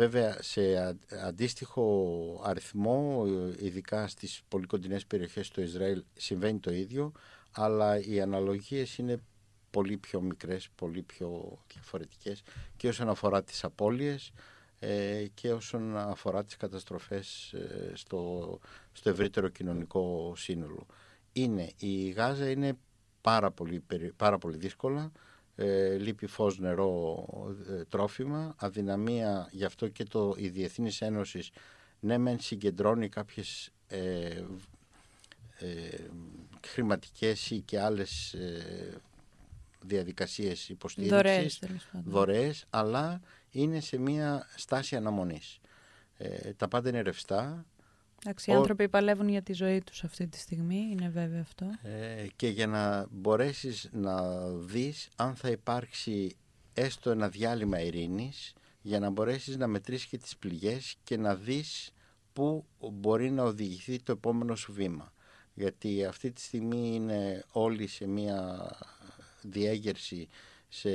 βέβαια 0.00 0.36
σε 0.42 0.96
αντίστοιχο 1.26 2.40
αριθμό, 2.44 3.24
ειδικά 3.58 4.08
στις 4.08 4.42
πολυκοντινές 4.48 5.06
περιοχές 5.06 5.48
του 5.48 5.60
Ισραήλ 5.60 6.02
συμβαίνει 6.16 6.58
το 6.58 6.72
ίδιο, 6.72 7.12
αλλά 7.52 7.98
οι 7.98 8.20
αναλογίες 8.20 8.98
είναι 8.98 9.20
πολύ 9.70 9.96
πιο 9.96 10.20
μικρές, 10.20 10.68
πολύ 10.74 11.02
πιο 11.02 11.58
διαφορετικές 11.72 12.42
και 12.76 12.88
όσον 12.88 13.08
αφορά 13.08 13.42
τις 13.42 13.64
απώλειες 13.64 14.32
ε, 14.78 15.26
και 15.34 15.52
όσον 15.52 15.96
αφορά 15.96 16.44
τις 16.44 16.56
καταστροφές 16.56 17.52
ε, 17.52 17.92
στο, 17.94 18.58
στο 18.92 19.10
ευρύτερο 19.10 19.48
κοινωνικό 19.48 20.32
σύνολο. 20.36 20.86
Είναι, 21.32 21.70
η 21.78 22.08
Γάζα 22.08 22.50
είναι 22.50 22.72
πάρα 23.20 23.50
πολύ, 23.50 23.82
πάρα 24.16 24.38
πολύ 24.38 24.56
δύσκολα, 24.56 25.12
ε, 25.60 25.96
λείπει 25.96 26.26
φως, 26.26 26.58
νερό, 26.58 27.26
ε, 27.68 27.84
τρόφιμα, 27.84 28.54
αδυναμία, 28.58 29.48
γι' 29.50 29.64
αυτό 29.64 29.88
και 29.88 30.04
το, 30.04 30.34
η 30.36 30.48
Διεθνής 30.48 31.00
Ένωσης 31.00 31.50
ναι 32.00 32.18
μεν 32.18 32.40
συγκεντρώνει 32.40 33.08
κάποιες 33.08 33.70
ε, 33.88 34.42
ε, 35.58 35.88
χρηματικές 36.66 37.50
ή 37.50 37.60
και 37.60 37.80
άλλες 37.80 38.36
διαδικασίες 39.80 40.68
υποστήριξης, 40.68 41.60
δωρεές, 42.04 42.66
αλλά 42.70 43.20
είναι 43.50 43.80
σε 43.80 43.98
μια 43.98 44.46
στάση 44.56 44.96
αναμονής. 44.96 45.60
Ε, 46.16 46.52
τα 46.52 46.68
πάντα 46.68 46.88
είναι 46.88 47.00
ρευστά. 47.00 47.64
Εντάξει, 48.24 48.50
οι 48.50 48.54
άνθρωποι 48.54 48.88
παλεύουν 48.88 49.28
για 49.28 49.42
τη 49.42 49.52
ζωή 49.52 49.82
τους 49.82 50.04
αυτή 50.04 50.26
τη 50.26 50.38
στιγμή, 50.38 50.88
είναι 50.90 51.08
βέβαιο 51.08 51.40
αυτό. 51.40 51.66
Ε, 51.82 52.26
και 52.36 52.48
για 52.48 52.66
να 52.66 53.06
μπορέσεις 53.10 53.88
να 53.92 54.46
δεις 54.48 55.08
αν 55.16 55.34
θα 55.34 55.48
υπάρξει 55.48 56.36
έστω 56.74 57.10
ένα 57.10 57.28
διάλειμμα 57.28 57.80
ειρήνης, 57.80 58.54
για 58.82 58.98
να 58.98 59.10
μπορέσεις 59.10 59.56
να 59.56 59.66
μετρήσεις 59.66 60.06
και 60.06 60.18
τις 60.18 60.36
πληγές 60.36 60.96
και 61.04 61.16
να 61.16 61.34
δεις 61.34 61.92
πού 62.32 62.64
μπορεί 62.78 63.30
να 63.30 63.42
οδηγηθεί 63.42 64.02
το 64.02 64.12
επόμενο 64.12 64.54
σου 64.54 64.72
βήμα. 64.72 65.12
Γιατί 65.54 66.04
αυτή 66.04 66.30
τη 66.30 66.40
στιγμή 66.40 66.94
είναι 66.94 67.44
όλοι 67.52 67.86
σε 67.86 68.06
μια 68.06 68.70
διέγερση 69.42 70.28
σε 70.68 70.90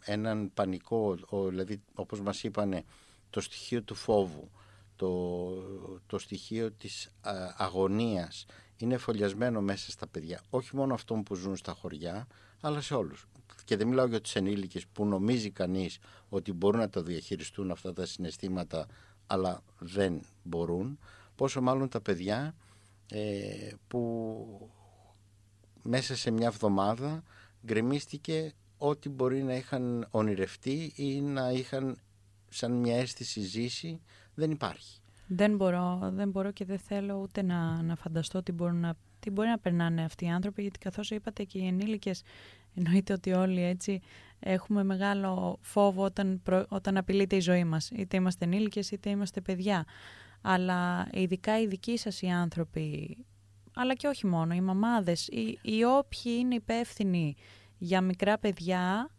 έναν 0.00 0.50
πανικό, 0.54 1.18
δηλαδή 1.48 1.82
όπως 1.94 2.20
μας 2.20 2.42
είπανε 2.42 2.84
το 3.30 3.40
στοιχείο 3.40 3.82
του 3.82 3.94
φόβου, 3.94 4.50
το, 4.98 6.00
το 6.06 6.18
στοιχείο 6.18 6.70
της 6.72 7.10
αγωνίας 7.56 8.46
είναι 8.76 8.96
φωλιασμένο 8.96 9.60
μέσα 9.60 9.90
στα 9.90 10.06
παιδιά. 10.06 10.40
Όχι 10.50 10.76
μόνο 10.76 10.94
αυτών 10.94 11.22
που 11.22 11.34
ζουν 11.34 11.56
στα 11.56 11.72
χωριά, 11.72 12.26
αλλά 12.60 12.80
σε 12.80 12.94
όλους. 12.94 13.26
Και 13.64 13.76
δεν 13.76 13.86
μιλάω 13.86 14.06
για 14.06 14.20
τους 14.20 14.34
ενήλικες 14.34 14.86
που 14.86 15.06
νομίζει 15.06 15.50
κανείς 15.50 15.98
ότι 16.28 16.52
μπορούν 16.52 16.80
να 16.80 16.88
τα 16.88 17.02
διαχειριστούν 17.02 17.70
αυτά 17.70 17.92
τα 17.92 18.06
συναισθήματα, 18.06 18.86
αλλά 19.26 19.62
δεν 19.78 20.20
μπορούν. 20.42 20.98
Πόσο 21.34 21.60
μάλλον 21.60 21.88
τα 21.88 22.00
παιδιά 22.00 22.54
ε, 23.10 23.70
που 23.88 24.70
μέσα 25.82 26.16
σε 26.16 26.30
μια 26.30 26.46
εβδομάδα 26.46 27.22
γκρεμίστηκε 27.66 28.54
ό,τι 28.78 29.08
μπορεί 29.08 29.42
να 29.42 29.54
είχαν 29.54 30.06
ονειρευτεί 30.10 30.92
ή 30.96 31.20
να 31.20 31.50
είχαν 31.50 31.98
σαν 32.48 32.72
μια 32.72 32.96
αίσθηση 32.96 33.40
ζήσει 33.40 34.00
δεν 34.38 34.50
υπάρχει. 34.50 35.00
Δεν 35.26 35.56
μπορώ, 35.56 36.10
δεν 36.14 36.30
μπορώ 36.30 36.50
και 36.50 36.64
δεν 36.64 36.78
θέλω 36.78 37.14
ούτε 37.14 37.42
να, 37.42 37.82
να 37.82 37.96
φανταστώ 37.96 38.42
τι, 38.42 38.52
μπορούν 38.52 38.80
να, 38.80 38.94
τι 39.20 39.30
μπορεί 39.30 39.48
να 39.48 39.58
περνάνε 39.58 40.04
αυτοί 40.04 40.24
οι 40.24 40.28
άνθρωποι 40.28 40.62
γιατί 40.62 40.78
καθώς 40.78 41.10
είπατε 41.10 41.42
και 41.44 41.58
οι 41.58 41.66
ενήλικες 41.66 42.22
εννοείται 42.74 43.12
ότι 43.12 43.32
όλοι 43.32 43.62
έτσι 43.62 44.00
έχουμε 44.40 44.84
μεγάλο 44.84 45.58
φόβο 45.60 46.04
όταν, 46.04 46.42
όταν 46.68 46.96
απειλείται 46.96 47.36
η 47.36 47.40
ζωή 47.40 47.64
μας 47.64 47.90
είτε 47.90 48.16
είμαστε 48.16 48.44
ενήλικες 48.44 48.90
είτε 48.90 49.10
είμαστε 49.10 49.40
παιδιά 49.40 49.84
αλλά 50.40 51.08
ειδικά 51.12 51.60
οι 51.60 51.66
δικοί 51.66 51.98
σας 51.98 52.22
οι 52.22 52.26
άνθρωποι 52.26 53.16
αλλά 53.74 53.94
και 53.94 54.06
όχι 54.06 54.26
μόνο, 54.26 54.54
οι 54.54 54.60
μαμάδες, 54.60 55.26
οι, 55.28 55.58
οι 55.62 55.84
όποιοι 55.84 56.36
είναι 56.38 56.54
υπεύθυνοι 56.54 57.34
για 57.78 58.00
μικρά 58.00 58.38
παιδιά 58.38 59.10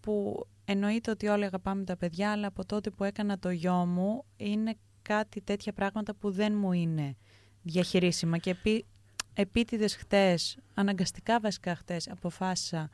που 0.00 0.46
εννοείται 0.68 1.10
ότι 1.10 1.26
όλοι 1.26 1.44
αγαπάμε 1.44 1.84
τα 1.84 1.96
παιδιά, 1.96 2.32
αλλά 2.32 2.46
από 2.46 2.64
τότε 2.64 2.90
που 2.90 3.04
έκανα 3.04 3.38
το 3.38 3.50
γιο 3.50 3.86
μου 3.86 4.24
είναι 4.36 4.76
κάτι 5.02 5.40
τέτοια 5.40 5.72
πράγματα 5.72 6.14
που 6.14 6.30
δεν 6.30 6.54
μου 6.56 6.72
είναι 6.72 7.16
διαχειρίσιμα. 7.62 8.38
Και 8.38 8.50
επί, 8.50 8.86
επίτηδες 9.34 9.96
χτες, 9.96 10.58
αναγκαστικά 10.74 11.40
βασικά 11.40 11.74
χτες, 11.74 12.08
αποφάσισα 12.08 12.88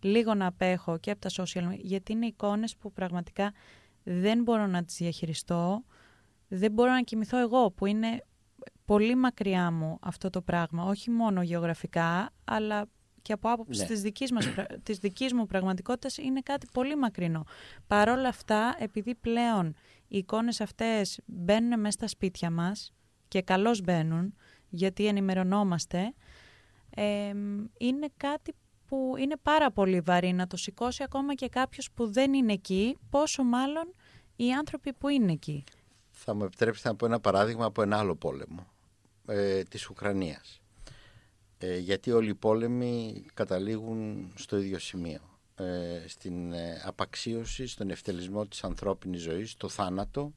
λίγο 0.00 0.34
να 0.34 0.46
απέχω 0.46 0.98
και 0.98 1.10
από 1.10 1.20
τα 1.20 1.30
social 1.30 1.68
media, 1.68 1.78
γιατί 1.78 2.12
είναι 2.12 2.26
εικόνες 2.26 2.76
που 2.76 2.92
πραγματικά 2.92 3.52
δεν 4.02 4.42
μπορώ 4.42 4.66
να 4.66 4.84
τις 4.84 4.96
διαχειριστώ, 4.96 5.84
δεν 6.48 6.72
μπορώ 6.72 6.90
να 6.90 7.02
κοιμηθώ 7.02 7.38
εγώ, 7.38 7.70
που 7.70 7.86
είναι 7.86 8.24
πολύ 8.84 9.14
μακριά 9.14 9.70
μου 9.70 9.98
αυτό 10.00 10.30
το 10.30 10.42
πράγμα, 10.42 10.84
όχι 10.84 11.10
μόνο 11.10 11.42
γεωγραφικά, 11.42 12.30
αλλά 12.44 12.86
και 13.26 13.32
από 13.32 13.50
άποψη 13.50 13.80
ναι. 13.80 13.86
της, 13.86 14.00
δικής 14.00 14.32
μας, 14.32 14.48
της 14.82 14.98
δικής 14.98 15.32
μου 15.32 15.46
πραγματικότητας 15.46 16.16
είναι 16.16 16.40
κάτι 16.40 16.66
πολύ 16.72 16.96
μακρινό. 16.96 17.44
Παρ' 17.86 18.08
όλα 18.08 18.28
αυτά, 18.28 18.76
επειδή 18.78 19.14
πλέον 19.14 19.74
οι 20.08 20.18
εικόνες 20.18 20.60
αυτές 20.60 21.20
μπαίνουν 21.26 21.80
μέσα 21.80 21.90
στα 21.90 22.08
σπίτια 22.08 22.50
μας 22.50 22.92
και 23.28 23.42
καλώς 23.42 23.80
μπαίνουν, 23.80 24.34
γιατί 24.68 25.06
ενημερωνόμαστε, 25.06 26.14
είναι 27.78 28.08
κάτι 28.16 28.54
που 28.86 29.14
είναι 29.18 29.36
πάρα 29.42 29.70
πολύ 29.70 30.00
βαρύ 30.00 30.32
να 30.32 30.46
το 30.46 30.56
σηκώσει 30.56 31.02
ακόμα 31.02 31.34
και 31.34 31.48
κάποιος 31.48 31.90
που 31.94 32.12
δεν 32.12 32.32
είναι 32.32 32.52
εκεί, 32.52 32.96
πόσο 33.10 33.44
μάλλον 33.44 33.94
οι 34.36 34.52
άνθρωποι 34.52 34.92
που 34.92 35.08
είναι 35.08 35.32
εκεί. 35.32 35.64
Θα 36.10 36.34
μου 36.34 36.44
επιτρέψετε 36.44 36.88
να 36.88 36.96
πω 36.96 37.06
ένα 37.06 37.20
παράδειγμα 37.20 37.64
από 37.64 37.82
ένα 37.82 37.98
άλλο 37.98 38.16
πόλεμο 38.16 38.66
ε, 39.26 39.62
της 39.62 39.88
Ουκρανίας. 39.88 40.60
Ε, 41.58 41.78
γιατί 41.78 42.12
όλοι 42.12 42.28
οι 42.28 42.34
πόλεμοι 42.34 43.24
καταλήγουν 43.34 44.32
στο 44.34 44.56
ίδιο 44.56 44.78
σημείο. 44.78 45.20
Ε, 45.56 46.08
στην 46.08 46.52
ε, 46.52 46.82
απαξίωση, 46.84 47.66
στον 47.66 47.90
ευτελισμό 47.90 48.46
της 48.46 48.64
ανθρώπινης 48.64 49.20
ζωής, 49.20 49.50
στο 49.50 49.68
θάνατο 49.68 50.32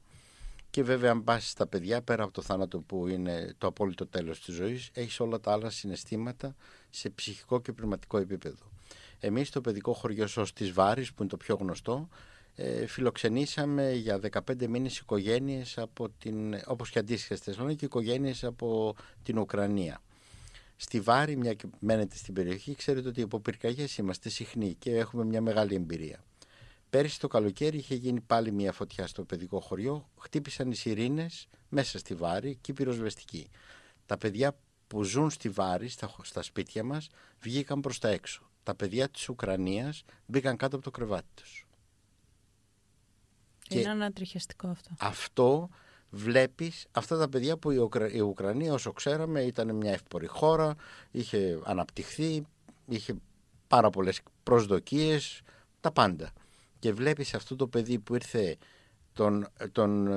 Και 0.70 0.82
βέβαια, 0.82 1.10
αν 1.10 1.24
πας 1.24 1.48
στα 1.48 1.66
παιδιά, 1.66 2.02
πέρα 2.02 2.22
από 2.22 2.32
το 2.32 2.42
θάνατο 2.42 2.78
που 2.80 3.08
είναι 3.08 3.54
το 3.58 3.66
απόλυτο 3.66 4.06
τέλος 4.06 4.40
της 4.40 4.54
ζωής, 4.54 4.90
έχεις 4.92 5.20
όλα 5.20 5.40
τα 5.40 5.52
άλλα 5.52 5.70
συναισθήματα 5.70 6.54
σε 6.90 7.10
ψυχικό 7.10 7.60
και 7.60 7.72
πνευματικό 7.72 8.18
επίπεδο. 8.18 8.70
Εμείς 9.20 9.48
στο 9.48 9.60
παιδικό 9.60 9.92
χωριό 9.92 10.26
ΣΟΣ 10.26 10.52
της 10.52 10.72
Βάρης, 10.72 11.08
που 11.12 11.22
είναι 11.22 11.30
το 11.30 11.36
πιο 11.36 11.56
γνωστό, 11.60 12.08
ε, 12.54 12.86
φιλοξενήσαμε 12.86 13.92
για 13.92 14.18
15 14.18 14.66
μήνες 14.68 14.98
οικογένειες 14.98 15.78
από 15.78 16.08
την, 16.18 16.54
όπως 16.66 16.90
και 16.90 16.98
αντίστοιχα 16.98 17.36
Θεσσαλονίκη, 17.36 17.84
οικογένειες 17.84 18.44
από 18.44 18.94
την 19.22 19.38
Ουκρανία. 19.38 20.00
Στη 20.82 21.00
Βάρη, 21.00 21.36
μια 21.36 21.54
και 21.54 21.66
μένετε 21.78 22.16
στην 22.16 22.34
περιοχή, 22.34 22.74
ξέρετε 22.74 23.08
ότι 23.08 23.22
από 23.22 23.40
πυρκαγιές 23.40 23.96
είμαστε 23.96 24.28
συχνοί 24.28 24.74
και 24.74 24.96
έχουμε 24.96 25.24
μια 25.24 25.40
μεγάλη 25.40 25.74
εμπειρία. 25.74 26.24
Πέρυσι 26.90 27.20
το 27.20 27.28
καλοκαίρι 27.28 27.76
είχε 27.76 27.94
γίνει 27.94 28.20
πάλι 28.20 28.52
μια 28.52 28.72
φωτιά 28.72 29.06
στο 29.06 29.24
παιδικό 29.24 29.60
χωριό, 29.60 30.08
χτύπησαν 30.18 30.70
οι 30.70 30.74
σιρήνες 30.74 31.48
μέσα 31.68 31.98
στη 31.98 32.14
Βάρη 32.14 32.58
και 32.60 32.70
η 32.70 32.74
πυροσβεστική. 32.74 33.50
Τα 34.06 34.18
παιδιά 34.18 34.56
που 34.86 35.02
ζουν 35.02 35.30
στη 35.30 35.48
Βάρη, 35.48 35.88
στα, 35.88 36.14
στα 36.22 36.42
σπίτια 36.42 36.84
μας, 36.84 37.08
βγήκαν 37.40 37.80
προς 37.80 37.98
τα 37.98 38.08
έξω. 38.08 38.50
Τα 38.62 38.74
παιδιά 38.74 39.08
της 39.08 39.28
Ουκρανίας 39.28 40.04
μπήκαν 40.26 40.56
κάτω 40.56 40.76
από 40.76 40.84
το 40.84 40.90
κρεβάτι 40.90 41.28
τους. 41.34 41.66
Είναι 43.68 43.88
ανατριχιαστικό 43.90 44.68
αυτό. 44.68 44.90
Αυτό 44.98 45.68
βλέπεις 46.10 46.86
αυτά 46.90 47.18
τα 47.18 47.28
παιδιά 47.28 47.56
που 47.56 47.70
η, 47.70 47.76
Ουκρα... 47.76 48.10
η 48.10 48.20
Ουκρανία 48.20 48.72
όσο 48.72 48.92
ξέραμε 48.92 49.40
ήταν 49.40 49.76
μια 49.76 49.92
εύπορη 49.92 50.26
χώρα, 50.26 50.74
είχε 51.10 51.60
αναπτυχθεί, 51.64 52.46
είχε 52.86 53.14
πάρα 53.68 53.90
πολλές 53.90 54.20
προσδοκίες, 54.42 55.40
τα 55.80 55.92
πάντα. 55.92 56.32
Και 56.78 56.92
βλέπεις 56.92 57.34
αυτό 57.34 57.56
το 57.56 57.66
παιδί 57.66 57.98
που 57.98 58.14
ήρθε 58.14 58.56
τον, 59.12 59.46
τον, 59.72 60.08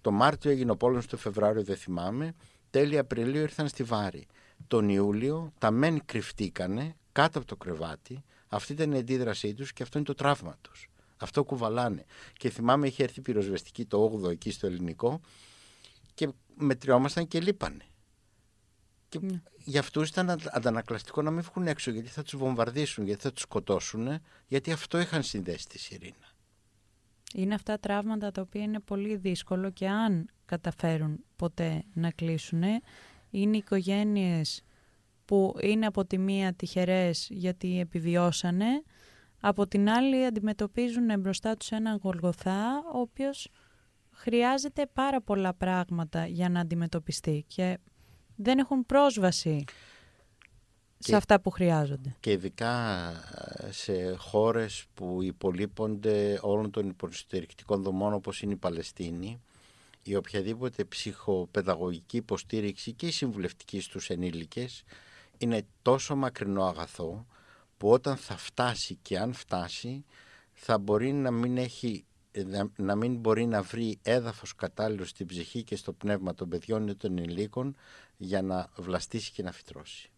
το 0.00 0.10
Μάρτιο 0.10 0.50
έγινε 0.50 0.70
ο 0.70 0.76
πόλεμος, 0.76 1.06
το 1.06 1.16
Φεβράριο 1.16 1.62
δεν 1.62 1.76
θυμάμαι, 1.76 2.34
τέλη 2.70 2.98
Απριλίου 2.98 3.42
ήρθαν 3.42 3.68
στη 3.68 3.82
Βάρη. 3.82 4.26
Τον 4.66 4.88
Ιούλιο 4.88 5.52
τα 5.58 5.70
μεν 5.70 6.02
κρυφτήκανε 6.04 6.96
κάτω 7.12 7.38
από 7.38 7.46
το 7.46 7.56
κρεβάτι, 7.56 8.24
αυτή 8.48 8.72
ήταν 8.72 8.92
η 8.92 8.98
αντίδρασή 8.98 9.54
τους 9.54 9.72
και 9.72 9.82
αυτό 9.82 9.98
είναι 9.98 10.06
το 10.06 10.14
τραύμα 10.14 10.56
τους. 10.60 10.88
Αυτό 11.22 11.44
κουβαλάνε. 11.44 12.04
Και 12.32 12.50
θυμάμαι 12.50 12.86
είχε 12.86 13.02
έρθει 13.02 13.20
πυροσβεστική 13.20 13.84
το 13.84 14.20
8ο 14.24 14.30
εκεί 14.30 14.50
στο 14.50 14.66
ελληνικό 14.66 15.20
και 16.14 16.28
μετριόμασταν 16.54 17.28
και 17.28 17.40
λείπανε. 17.40 17.84
Και 19.08 19.18
ναι. 19.22 19.42
για 19.64 19.80
αυτούς 19.80 20.08
ήταν 20.08 20.38
αντανακλαστικό 20.50 21.22
να 21.22 21.30
μην 21.30 21.42
βγουν 21.42 21.66
έξω 21.66 21.90
γιατί 21.90 22.08
θα 22.08 22.22
τους 22.22 22.36
βομβαρδίσουν, 22.36 23.06
γιατί 23.06 23.22
θα 23.22 23.32
τους 23.32 23.42
σκοτώσουν, 23.42 24.08
γιατί 24.46 24.72
αυτό 24.72 25.00
είχαν 25.00 25.22
συνδέσει 25.22 25.68
τη 25.68 25.78
Σιρήνα. 25.78 26.30
Είναι 27.34 27.54
αυτά 27.54 27.78
τραύματα 27.78 28.30
τα 28.30 28.40
οποία 28.40 28.62
είναι 28.62 28.80
πολύ 28.80 29.16
δύσκολο 29.16 29.70
και 29.70 29.88
αν 29.88 30.28
καταφέρουν 30.44 31.24
ποτέ 31.36 31.84
να 31.92 32.10
κλείσουν, 32.10 32.62
είναι 33.30 33.56
οικογένειες 33.56 34.62
που 35.24 35.56
είναι 35.60 35.86
από 35.86 36.04
τη 36.04 36.18
μία 36.18 36.54
τυχερές 36.54 37.28
γιατί 37.30 37.80
επιβιώσανε, 37.80 38.82
από 39.44 39.66
την 39.66 39.88
άλλη 39.88 40.26
αντιμετωπίζουν 40.26 41.20
μπροστά 41.20 41.56
τους 41.56 41.70
έναν 41.70 42.00
γολγοθά, 42.02 42.78
ο 42.94 42.98
οποίος 42.98 43.48
χρειάζεται 44.10 44.86
πάρα 44.92 45.20
πολλά 45.20 45.54
πράγματα 45.54 46.26
για 46.26 46.48
να 46.48 46.60
αντιμετωπιστεί 46.60 47.44
και 47.48 47.78
δεν 48.36 48.58
έχουν 48.58 48.86
πρόσβαση 48.86 49.64
σε 50.98 51.16
αυτά 51.16 51.40
που 51.40 51.50
χρειάζονται. 51.50 52.16
Και 52.20 52.32
ειδικά 52.32 53.08
ε, 53.56 53.72
σε 53.72 54.14
χώρες 54.16 54.84
που 54.94 55.22
υπολείπονται 55.22 56.38
όλων 56.42 56.70
των 56.70 56.88
υποστηρικτικών 56.88 57.82
δομών 57.82 58.12
όπως 58.12 58.42
είναι 58.42 58.52
η 58.52 58.56
Παλαιστίνη, 58.56 59.40
η 60.02 60.14
οποιαδήποτε 60.16 60.84
ψυχοπαιδαγωγική 60.84 62.16
υποστήριξη 62.16 62.92
και 62.92 63.06
η 63.06 63.10
συμβουλευτική 63.10 63.80
στους 63.80 64.10
ενήλικες 64.10 64.82
είναι 65.38 65.66
τόσο 65.82 66.16
μακρινό 66.16 66.64
αγαθό 66.64 67.26
που 67.82 67.90
όταν 67.90 68.16
θα 68.16 68.36
φτάσει 68.36 68.98
και 69.02 69.18
αν 69.18 69.32
φτάσει 69.32 70.04
θα 70.52 70.78
μπορεί 70.78 71.12
να 71.12 71.30
μην, 71.30 71.56
έχει, 71.56 72.04
να, 72.76 72.94
μην 72.94 73.16
μπορεί 73.16 73.46
να 73.46 73.62
βρει 73.62 73.98
έδαφος 74.02 74.54
κατάλληλο 74.54 75.04
στην 75.04 75.26
ψυχή 75.26 75.62
και 75.62 75.76
στο 75.76 75.92
πνεύμα 75.92 76.34
των 76.34 76.48
παιδιών 76.48 76.88
ή 76.88 76.94
των 76.94 77.18
ενηλίκων 77.18 77.76
για 78.16 78.42
να 78.42 78.68
βλαστήσει 78.76 79.32
και 79.32 79.42
να 79.42 79.52
φυτρώσει. 79.52 80.10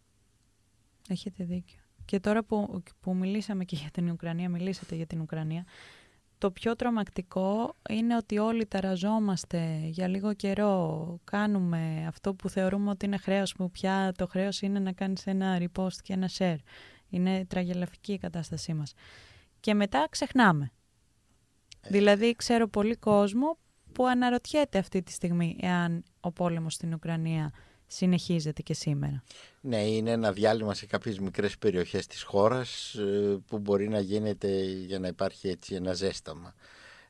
Έχετε 1.09 1.44
δίκιο. 1.44 1.79
Και 2.05 2.20
τώρα 2.20 2.44
που, 2.44 2.83
που 3.00 3.14
μιλήσαμε 3.14 3.64
και 3.64 3.77
για 3.77 3.90
την 3.92 4.11
Ουκρανία, 4.11 4.48
μιλήσατε 4.48 4.94
για 4.94 5.07
την 5.07 5.20
Ουκρανία, 5.20 5.64
το 6.38 6.50
πιο 6.50 6.77
τρομακτικό 6.77 7.77
είναι 7.90 8.16
ότι 8.16 8.38
όλοι 8.38 8.66
ταραζόμαστε 8.66 9.81
για 9.85 10.09
λίγο 10.09 10.35
καιρό, 10.35 11.18
κάνουμε 11.24 12.05
αυτό 12.09 12.35
που 12.35 12.48
θεωρούμε 12.48 12.90
ότι 12.90 13.07
είναι 13.07 13.16
χρέος, 13.16 13.55
που 13.55 13.70
πια 13.70 14.12
το 14.18 14.27
χρέος 14.27 14.61
είναι 14.61 14.79
να 14.79 14.92
κάνεις 14.92 15.27
ένα 15.27 15.59
repost 15.61 15.96
και 16.03 16.12
ένα 16.12 16.31
share. 16.38 16.59
Είναι 17.14 17.44
τραγελαφική 17.44 18.12
η 18.12 18.18
κατάστασή 18.18 18.74
μας. 18.74 18.92
Και 19.61 19.74
μετά 19.74 20.07
ξεχνάμε. 20.11 20.72
Ε. 21.81 21.88
Δηλαδή 21.90 22.35
ξέρω 22.37 22.68
πολύ 22.68 22.96
κόσμο 22.96 23.59
που 23.92 24.07
αναρωτιέται 24.07 24.79
αυτή 24.79 25.03
τη 25.03 25.12
στιγμή 25.12 25.57
εάν 25.61 26.05
ο 26.20 26.33
πόλεμος 26.33 26.74
στην 26.74 26.94
Ουκρανία 26.94 27.53
συνεχίζεται 27.87 28.62
και 28.62 28.74
σήμερα. 28.74 29.22
Ναι, 29.61 29.87
είναι 29.87 30.11
ένα 30.11 30.33
διάλειμμα 30.33 30.74
σε 30.74 30.87
κάποιες 30.87 31.18
μικρές 31.18 31.59
περιοχές 31.59 32.07
της 32.07 32.22
χώρας 32.22 32.94
ε, 32.94 33.38
που 33.46 33.59
μπορεί 33.59 33.88
να 33.88 34.00
γίνεται 34.00 34.62
για 34.62 34.98
να 34.98 35.09
υπάρχει 35.09 35.48
έτσι 35.48 35.74
ένα 35.74 35.92
ζέσταμα. 35.92 36.55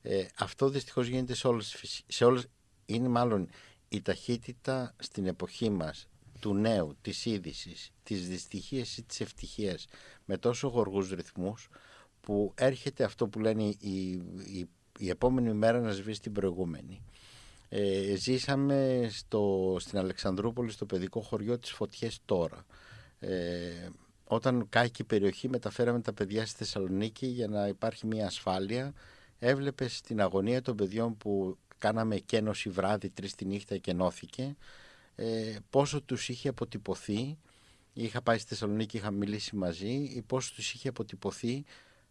Ε, 0.03 0.25
αυτό 0.39 0.69
δυστυχώς 0.69 1.07
γίνεται 1.07 1.35
σε 1.35 1.47
όλες, 1.47 2.05
σε 2.07 2.25
όλες, 2.25 2.47
είναι 2.87 3.09
μάλλον 3.09 3.49
η 3.89 4.03
ταχύτητα 4.03 4.95
στην 4.99 5.27
εποχή 5.27 5.71
μας 5.71 6.09
του 6.45 6.55
νέου, 6.55 6.97
της 7.01 7.25
είδησης, 7.25 7.91
της 8.03 8.29
δυστυχίας 8.29 8.97
ή 8.97 9.03
της 9.03 9.21
ευτυχίας 9.21 9.87
με 10.25 10.37
τόσο 10.37 10.69
γοργούς 10.69 11.11
ρυθμούς 11.11 11.69
που 12.21 12.53
έρχεται 12.55 13.05
αυτό 13.05 13.29
που 13.29 13.39
λένε 13.39 13.63
η, 13.63 14.11
η, 14.53 14.69
η 14.99 15.09
επόμενη 15.09 15.53
μέρα 15.53 15.81
να 15.81 15.93
σβήσει 15.93 16.21
την 16.21 16.33
προηγούμενη. 16.33 17.03
Ε, 17.69 18.15
ζήσαμε 18.17 19.09
στο, 19.11 19.77
στην 19.81 19.99
Αλεξανδρούπολη 19.99 20.71
στο 20.71 20.87
παιδικό 20.87 21.21
χωριό 21.21 21.59
της 21.59 21.71
Φωτιές 21.71 22.19
τώρα. 22.25 22.67
Ε, 23.19 23.89
όταν 24.25 24.67
κάκι 24.69 25.03
η 25.03 25.05
περιοχή 25.05 25.49
μεταφέραμε 25.49 26.01
τα 26.01 26.13
παιδιά 26.13 26.47
στη 26.47 26.57
Θεσσαλονίκη 26.57 27.27
για 27.27 27.49
να 27.49 27.67
υπάρχει 27.67 28.07
μια 28.07 28.27
ασφάλεια. 28.27 28.93
Έβλεπες 29.39 29.97
στην 29.97 30.21
αγωνία 30.21 30.63
των 30.63 30.77
παιδιών 30.77 31.17
που 31.17 31.59
κάναμε 31.79 32.17
κένωση 32.17 32.69
βράδυ 32.69 33.11
τρεις 33.11 33.35
τη 33.35 33.45
νύχτα 33.45 33.77
και 33.77 33.91
ενώθηκε 33.91 34.57
ε, 35.17 35.57
πόσο 35.71 36.03
τους 36.03 36.29
είχε 36.29 36.49
αποτυπωθεί 36.49 37.39
είχα 37.95 38.23
πάει 38.23 38.39
στη 38.39 38.49
Θεσσαλονίκη, 38.49 38.97
είχα 38.97 39.11
μιλήσει 39.11 39.57
μαζί 39.57 40.23
πόσο 40.27 40.53
τους 40.55 40.73
είχε 40.73 40.89
αποτυπωθεί 40.89 41.65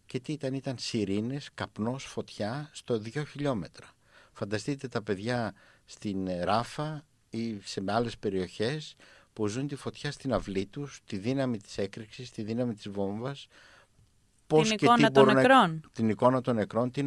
και 0.05 0.19
τι 0.19 0.33
ήταν, 0.33 0.53
ήταν 0.53 0.75
σιρήνες, 0.77 1.49
καπνός, 1.53 2.03
φωτιά 2.03 2.69
στο 2.73 2.97
δύο 2.97 3.23
χιλιόμετρα 3.23 3.93
Φανταστείτε 4.33 4.87
τα 4.87 5.01
παιδιά 5.01 5.53
στην 5.85 6.29
Ράφα 6.43 7.05
ή 7.29 7.59
σε 7.63 7.83
άλλες 7.85 8.17
περιοχές 8.17 8.95
που 9.33 9.47
ζουν 9.47 9.67
τη 9.67 9.75
φωτιά 9.75 10.11
στην 10.11 10.33
αυλή 10.33 10.65
τους, 10.65 11.01
τη 11.05 11.17
δύναμη 11.17 11.57
της 11.57 11.77
έκρηξης, 11.77 12.31
τη 12.31 12.41
δύναμη 12.41 12.73
της 12.73 12.89
βόμβας. 12.89 13.47
Πώς 14.47 14.67
την 14.67 14.77
εικόνα 14.81 15.11
των 15.11 15.25
νεκρών. 15.25 15.89
την 15.93 16.09
εικόνα 16.09 16.41
των 16.41 16.55
νεκρών, 16.55 16.91
τι, 16.91 17.03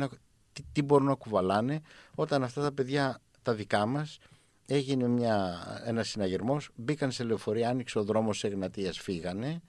τι, 0.52 0.62
τι 0.72 0.82
μπορούν 0.82 1.06
να 1.06 1.14
κουβαλάνε 1.14 1.80
όταν 2.14 2.42
αυτά 2.42 2.62
τα 2.62 2.72
παιδιά 2.72 3.20
τα 3.42 3.54
δικά 3.54 3.87
μας 3.87 4.18
έγινε 4.66 5.09
μια, 5.09 5.61
ένας 5.85 6.09
συναγερμός, 6.09 6.70
μπήκαν 6.74 7.11
σε 7.11 7.24
λεωφορεία, 7.24 7.68
άνοιξε 7.68 7.98
ο 7.98 8.05
δρόμος 8.05 8.44
Εγνατίας, 8.44 8.98
φύγανε 8.98 9.61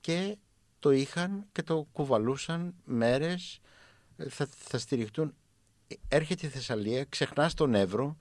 και 0.00 0.36
το 0.78 0.90
είχαν 0.90 1.46
και 1.52 1.62
το 1.62 1.86
κουβαλούσαν 1.92 2.74
μέρες, 2.84 3.60
θα, 4.28 4.48
θα 4.50 4.78
στηριχτούν 4.78 5.34
έρχεται 6.08 6.46
η 6.46 6.48
Θεσσαλία, 6.48 7.04
ξεχνάς 7.04 7.54
τον 7.54 7.74
Εύρο, 7.74 8.16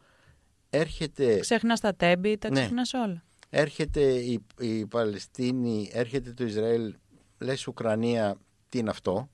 έρχεται... 0.70 1.40
Ξεχνάς 1.40 1.80
τα 1.80 1.96
τέμπη, 1.96 2.38
τα 2.38 2.50
ναι. 2.50 2.70
όλα. 3.04 3.24
Έρχεται 3.50 4.02
η, 4.02 4.46
η 4.60 4.86
Παλαιστίνη, 4.86 5.90
έρχεται 5.94 6.34
το 6.34 6.44
Ισραήλ, 6.44 6.96
λες 7.38 7.68
Ουκρανία, 7.68 8.38
τι 8.70 8.78
είναι 8.78 8.90
αυτό; 8.90 9.30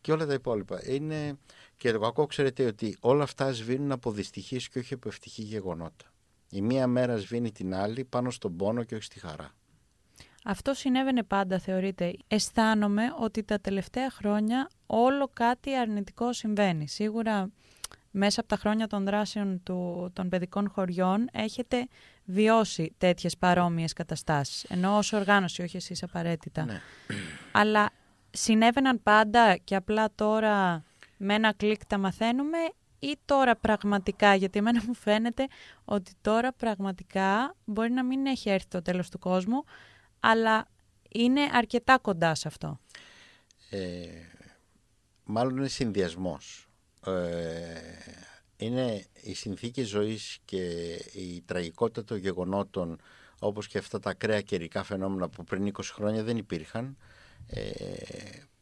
Και 0.00 0.12
όλα 0.12 0.26
τα 0.26 0.32
υπόλοιπα. 0.32 0.88
Είναι... 0.88 1.38
Και 1.76 1.92
το 1.92 1.98
κακό 1.98 2.26
ξέρετε 2.26 2.64
ότι 2.64 2.96
όλα 3.00 3.22
αυτά 3.22 3.52
σβήνουν 3.52 3.92
από 3.92 4.10
δυστυχίες 4.10 4.68
και 4.68 4.78
όχι 4.78 4.94
από 4.94 5.08
ευτυχή 5.08 5.42
γεγονότα. 5.42 6.04
Η 6.50 6.60
μία 6.60 6.86
μέρα 6.86 7.16
σβήνει 7.16 7.52
την 7.52 7.74
άλλη 7.74 8.04
πάνω 8.04 8.30
στον 8.30 8.56
πόνο 8.56 8.84
και 8.84 8.94
όχι 8.94 9.04
στη 9.04 9.20
χαρά. 9.20 9.54
Αυτό 10.44 10.74
συνέβαινε 10.74 11.22
πάντα, 11.22 11.58
θεωρείτε. 11.58 12.16
Αισθάνομαι 12.28 13.02
ότι 13.18 13.42
τα 13.42 13.60
τελευταία 13.60 14.10
χρόνια 14.10 14.70
όλο 14.86 15.30
κάτι 15.32 15.76
αρνητικό 15.76 16.32
συμβαίνει. 16.32 16.88
Σίγουρα 16.88 17.50
μέσα 18.10 18.40
από 18.40 18.48
τα 18.48 18.56
χρόνια 18.56 18.86
των 18.86 19.04
δράσεων 19.04 19.62
του, 19.62 20.10
των 20.12 20.28
παιδικών 20.28 20.70
χωριών 20.70 21.28
έχετε 21.32 21.86
βιώσει 22.24 22.94
τέτοιες 22.98 23.36
παρόμοιες 23.36 23.92
καταστάσεις. 23.92 24.64
Ενώ 24.64 24.96
ως 24.96 25.12
οργάνωση, 25.12 25.62
όχι 25.62 25.76
εσείς 25.76 26.02
απαραίτητα. 26.02 26.64
Ναι. 26.64 26.80
Αλλά 27.52 27.90
συνέβαιναν 28.30 29.02
πάντα 29.02 29.56
και 29.64 29.74
απλά 29.74 30.08
τώρα 30.14 30.84
με 31.16 31.34
ένα 31.34 31.52
κλικ 31.52 31.86
τα 31.86 31.98
μαθαίνουμε 31.98 32.58
ή 32.98 33.16
τώρα 33.24 33.56
πραγματικά, 33.56 34.34
γιατί 34.34 34.58
εμένα 34.58 34.82
μου 34.86 34.94
φαίνεται 34.94 35.46
ότι 35.84 36.12
τώρα 36.20 36.52
πραγματικά 36.52 37.54
μπορεί 37.64 37.90
να 37.90 38.04
μην 38.04 38.26
έχει 38.26 38.50
έρθει 38.50 38.68
το 38.68 38.82
τέλος 38.82 39.10
του 39.10 39.18
κόσμου, 39.18 39.64
αλλά 40.20 40.68
είναι 41.08 41.40
αρκετά 41.52 41.98
κοντά 41.98 42.34
σε 42.34 42.48
αυτό. 42.48 42.80
Ε, 43.70 44.06
μάλλον 45.24 45.56
είναι 45.56 45.68
συνδυασμός. 45.68 46.68
Ε, 47.06 47.14
είναι 48.56 49.04
οι 49.22 49.34
συνθήκες 49.34 49.88
ζωής 49.88 50.38
και 50.44 50.94
η 51.12 51.42
τραγικότητα 51.46 52.04
των 52.04 52.16
γεγονότων 52.16 53.00
όπως 53.38 53.66
και 53.68 53.78
αυτά 53.78 53.98
τα 53.98 54.10
ακραία 54.10 54.40
καιρικά 54.40 54.82
φαινόμενα 54.82 55.28
που 55.28 55.44
πριν 55.44 55.72
20 55.76 55.80
χρόνια 55.82 56.22
δεν 56.22 56.36
υπήρχαν 56.36 56.96
ε, 57.46 57.62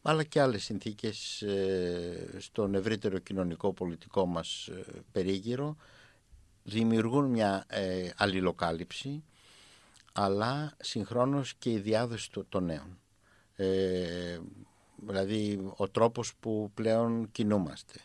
αλλά 0.07 0.23
και 0.23 0.41
άλλες 0.41 0.63
συνθήκες 0.63 1.41
ε, 1.41 2.35
στον 2.37 2.75
ευρύτερο 2.75 3.17
κοινωνικό 3.17 3.73
πολιτικό 3.73 4.25
μας 4.25 4.67
ε, 4.67 5.03
περίγυρο 5.11 5.75
δημιουργούν 6.63 7.25
μια 7.25 7.65
ε, 7.67 8.09
αλληλοκάλυψη 8.17 9.23
αλλά 10.13 10.73
συγχρόνως 10.81 11.53
και 11.53 11.71
η 11.71 11.77
διάδοση 11.79 12.29
των 12.49 12.63
νέων. 12.63 12.99
Ε, 13.55 14.39
δηλαδή 15.07 15.71
ο 15.75 15.89
τρόπος 15.89 16.35
που 16.39 16.71
πλέον 16.73 17.31
κινούμαστε. 17.31 17.99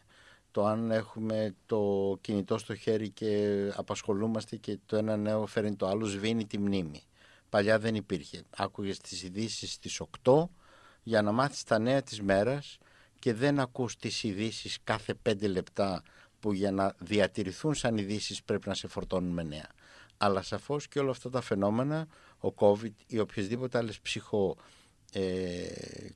Το 0.51 0.67
αν 0.67 0.91
έχουμε 0.91 1.55
το 1.67 2.19
κινητό 2.21 2.59
στο 2.59 2.75
χέρι 2.75 3.11
και 3.11 3.73
απασχολούμαστε 3.77 4.57
και 4.57 4.79
το 4.87 4.97
ένα 4.97 5.17
νέο 5.17 5.47
φέρνει 5.47 5.77
το 5.77 5.87
άλλο 5.87 6.05
σβήνει 6.05 6.47
τη 6.47 6.59
μνήμη. 6.59 7.03
Παλιά 7.49 7.79
δεν 7.79 7.95
υπήρχε. 7.95 8.43
Άκουγες 8.57 8.99
τις 8.99 9.23
ειδήσεις 9.23 9.73
στις 9.73 10.01
8 10.23 10.49
για 11.03 11.23
να 11.23 11.33
μάθεις 11.33 11.65
τα 11.65 11.79
νέα 11.79 12.03
της 12.03 12.21
μέρας 12.23 12.79
και 13.19 13.35
δεν 13.35 13.61
ακούς 13.61 13.97
τις 13.97 14.23
ειδήσεις 14.23 14.79
κάθε 14.85 15.15
5 15.29 15.49
λεπτά 15.49 16.03
που 16.41 16.53
για 16.53 16.71
να 16.71 16.95
διατηρηθούν 16.99 17.75
σαν 17.75 17.97
ειδήσεις 17.97 18.43
πρέπει 18.43 18.69
να 18.69 18.75
σε 18.75 18.89
φορτώνουν 18.89 19.33
με 19.33 19.43
νέα. 19.43 19.69
Αλλά 20.17 20.43
σαφώς 20.43 20.89
και 20.89 20.99
όλα 20.99 21.11
αυτά 21.11 21.31
τα 21.31 21.41
φαινόμενα, 21.41 22.07
ο 22.41 22.49
COVID 22.57 22.93
ή 23.07 23.19
οποιασδήποτε 23.19 23.79
άλλες 23.79 24.01
ψυχο 24.01 24.57
ε, 25.13 25.67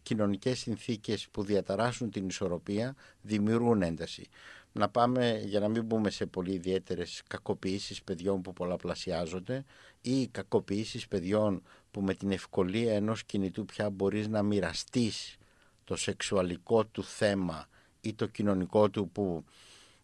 κοινωνικές 0.02 0.58
συνθήκες 0.58 1.28
που 1.30 1.42
διαταράσσουν 1.42 2.10
την 2.10 2.28
ισορροπία 2.28 2.94
δημιουργούν 3.22 3.82
ένταση. 3.82 4.28
Να 4.76 4.88
πάμε 4.88 5.42
για 5.44 5.60
να 5.60 5.68
μην 5.68 5.84
μπούμε 5.84 6.10
σε 6.10 6.26
πολύ 6.26 6.52
ιδιαίτερες 6.52 7.22
κακοποιήσεις 7.26 8.02
παιδιών 8.02 8.42
που 8.42 8.52
πολλαπλασιάζονται 8.52 9.64
ή 10.00 10.26
κακοποιήσεις 10.26 11.08
παιδιών 11.08 11.62
που 11.90 12.00
με 12.00 12.14
την 12.14 12.30
ευκολία 12.30 12.94
ενός 12.94 13.24
κινητού 13.24 13.64
πια 13.64 13.90
μπορείς 13.90 14.28
να 14.28 14.42
μοιραστείς 14.42 15.36
το 15.84 15.96
σεξουαλικό 15.96 16.84
του 16.84 17.04
θέμα 17.04 17.66
ή 18.00 18.14
το 18.14 18.26
κοινωνικό 18.26 18.90
του 18.90 19.08
που 19.08 19.44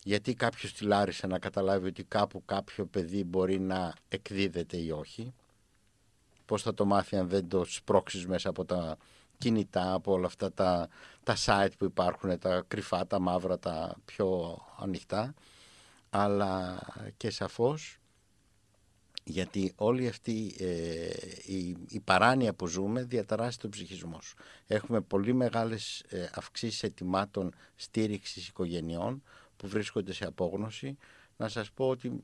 γιατί 0.04 0.34
κάποιος 0.34 0.72
τη 0.72 0.84
λάρισε 0.84 1.26
να 1.26 1.38
καταλάβει 1.38 1.86
ότι 1.86 2.04
κάπου 2.04 2.44
κάποιο 2.44 2.86
παιδί 2.86 3.24
μπορεί 3.24 3.60
να 3.60 3.94
εκδίδεται 4.08 4.76
ή 4.76 4.90
όχι. 4.90 5.34
Πώς 6.46 6.62
θα 6.62 6.74
το 6.74 6.84
μάθει 6.84 7.16
αν 7.16 7.28
δεν 7.28 7.48
το 7.48 7.64
σπρώξεις 7.64 8.26
μέσα 8.26 8.48
από 8.48 8.64
τα 8.64 8.96
κινητά, 9.40 9.92
από 9.92 10.12
όλα 10.12 10.26
αυτά 10.26 10.52
τα, 10.52 10.88
τα 11.22 11.36
site 11.44 11.72
που 11.78 11.84
υπάρχουν, 11.84 12.38
τα 12.38 12.64
κρυφά, 12.68 13.06
τα 13.06 13.18
μαύρα, 13.18 13.58
τα 13.58 13.96
πιο 14.04 14.58
ανοιχτά, 14.78 15.34
αλλά 16.10 16.78
και 17.16 17.30
σαφώς 17.30 18.00
γιατί 19.24 19.72
όλη 19.76 20.08
αυτή 20.08 20.54
ε, 20.58 21.08
η, 21.44 21.76
η, 21.88 22.00
παράνοια 22.00 22.54
που 22.54 22.66
ζούμε 22.66 23.02
διαταράσσει 23.02 23.58
τον 23.58 23.70
ψυχισμό 23.70 24.20
σου. 24.20 24.36
Έχουμε 24.66 25.00
πολύ 25.00 25.32
μεγάλες 25.32 26.00
ε, 26.08 26.30
αυξήσεις 26.34 26.82
ετοιμάτων 26.82 27.54
στήριξης 27.76 28.48
οικογενειών 28.48 29.22
που 29.56 29.68
βρίσκονται 29.68 30.12
σε 30.12 30.24
απόγνωση 30.26 30.96
να 31.40 31.48
σας 31.48 31.70
πω 31.72 31.88
ότι 31.88 32.22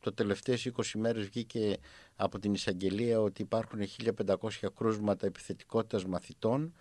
το 0.00 0.12
τελευταίες 0.12 0.70
20 0.76 0.82
μέρες 0.94 1.24
βγήκε 1.24 1.76
από 2.16 2.38
την 2.38 2.54
εισαγγελία 2.54 3.20
ότι 3.20 3.42
υπάρχουν 3.42 3.80
1500 4.26 4.48
κρούσματα 4.74 5.26
επιθετικότητας 5.26 6.04
μαθητών 6.04 6.72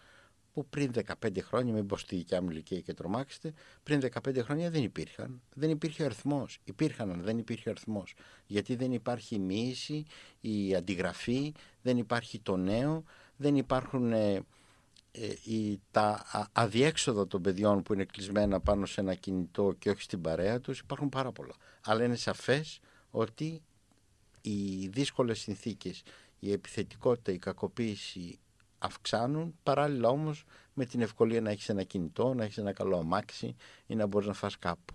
που 0.54 0.66
πριν 0.66 0.92
15 1.22 1.40
χρόνια, 1.42 1.74
μην 1.74 1.86
πω 1.86 1.98
στη 1.98 2.16
δικιά 2.16 2.42
μου 2.42 2.50
ηλικία 2.50 2.80
και 2.80 2.94
τρομάξετε, 2.94 3.54
πριν 3.84 4.02
15 4.28 4.38
χρόνια 4.44 4.70
δεν 4.70 4.84
υπήρχαν. 4.84 5.42
Δεν 5.54 5.70
υπήρχε 5.70 6.04
αριθμός. 6.04 6.60
Υπήρχαν, 6.64 7.22
δεν 7.22 7.38
υπήρχε 7.38 7.70
αριθμός. 7.70 8.14
Γιατί 8.46 8.76
δεν 8.76 8.92
υπάρχει 8.92 9.36
η 9.36 9.40
μοίηση, 9.40 10.06
η 10.42 10.76
αντιγραφή, 10.76 11.54
δεν 11.82 11.98
υπάρχει 11.98 12.40
το 12.40 12.58
νέο, 12.58 13.04
δεν 13.36 13.56
υπάρχουν 13.56 14.12
ε, 14.12 14.42
ε, 15.12 15.76
τα 15.92 16.26
αδιέξοδα 16.54 17.28
των 17.28 17.42
παιδιών 17.42 17.84
που 17.84 17.94
είναι 17.94 18.04
κλεισμένα 18.06 18.60
πάνω 18.60 18.86
σε 18.86 19.02
ένα 19.02 19.16
κινητό 19.16 19.76
και 19.80 19.90
όχι 19.90 20.02
στην 20.02 20.22
παρέα 20.22 20.60
τους 20.60 20.80
υπάρχουν 20.80 21.10
πάρα 21.10 21.32
πολλά. 21.32 21.56
Αλλά 21.84 22.04
είναι 22.04 22.16
σαφές 22.16 22.80
ότι 23.12 23.62
οι 24.42 24.88
δύσκολες 24.88 25.40
συνθήκες, 25.40 26.04
η 26.40 26.52
επιθετικότητα, 26.52 27.32
η 27.32 27.38
κακοποίηση 27.38 28.40
αυξάνουν 28.78 29.56
παράλληλα 29.64 30.10
όμως 30.10 30.46
με 30.74 30.86
την 30.86 31.02
ευκολία 31.02 31.42
να 31.42 31.50
έχεις 31.50 31.70
ένα 31.70 31.84
κινητό, 31.84 32.34
να 32.34 32.44
έχεις 32.44 32.58
ένα 32.58 32.74
καλό 32.74 32.98
αμάξι 32.98 33.56
ή 33.88 33.96
να 33.96 34.06
μπορείς 34.06 34.28
να 34.28 34.34
φας 34.34 34.58
κάπου. 34.58 34.94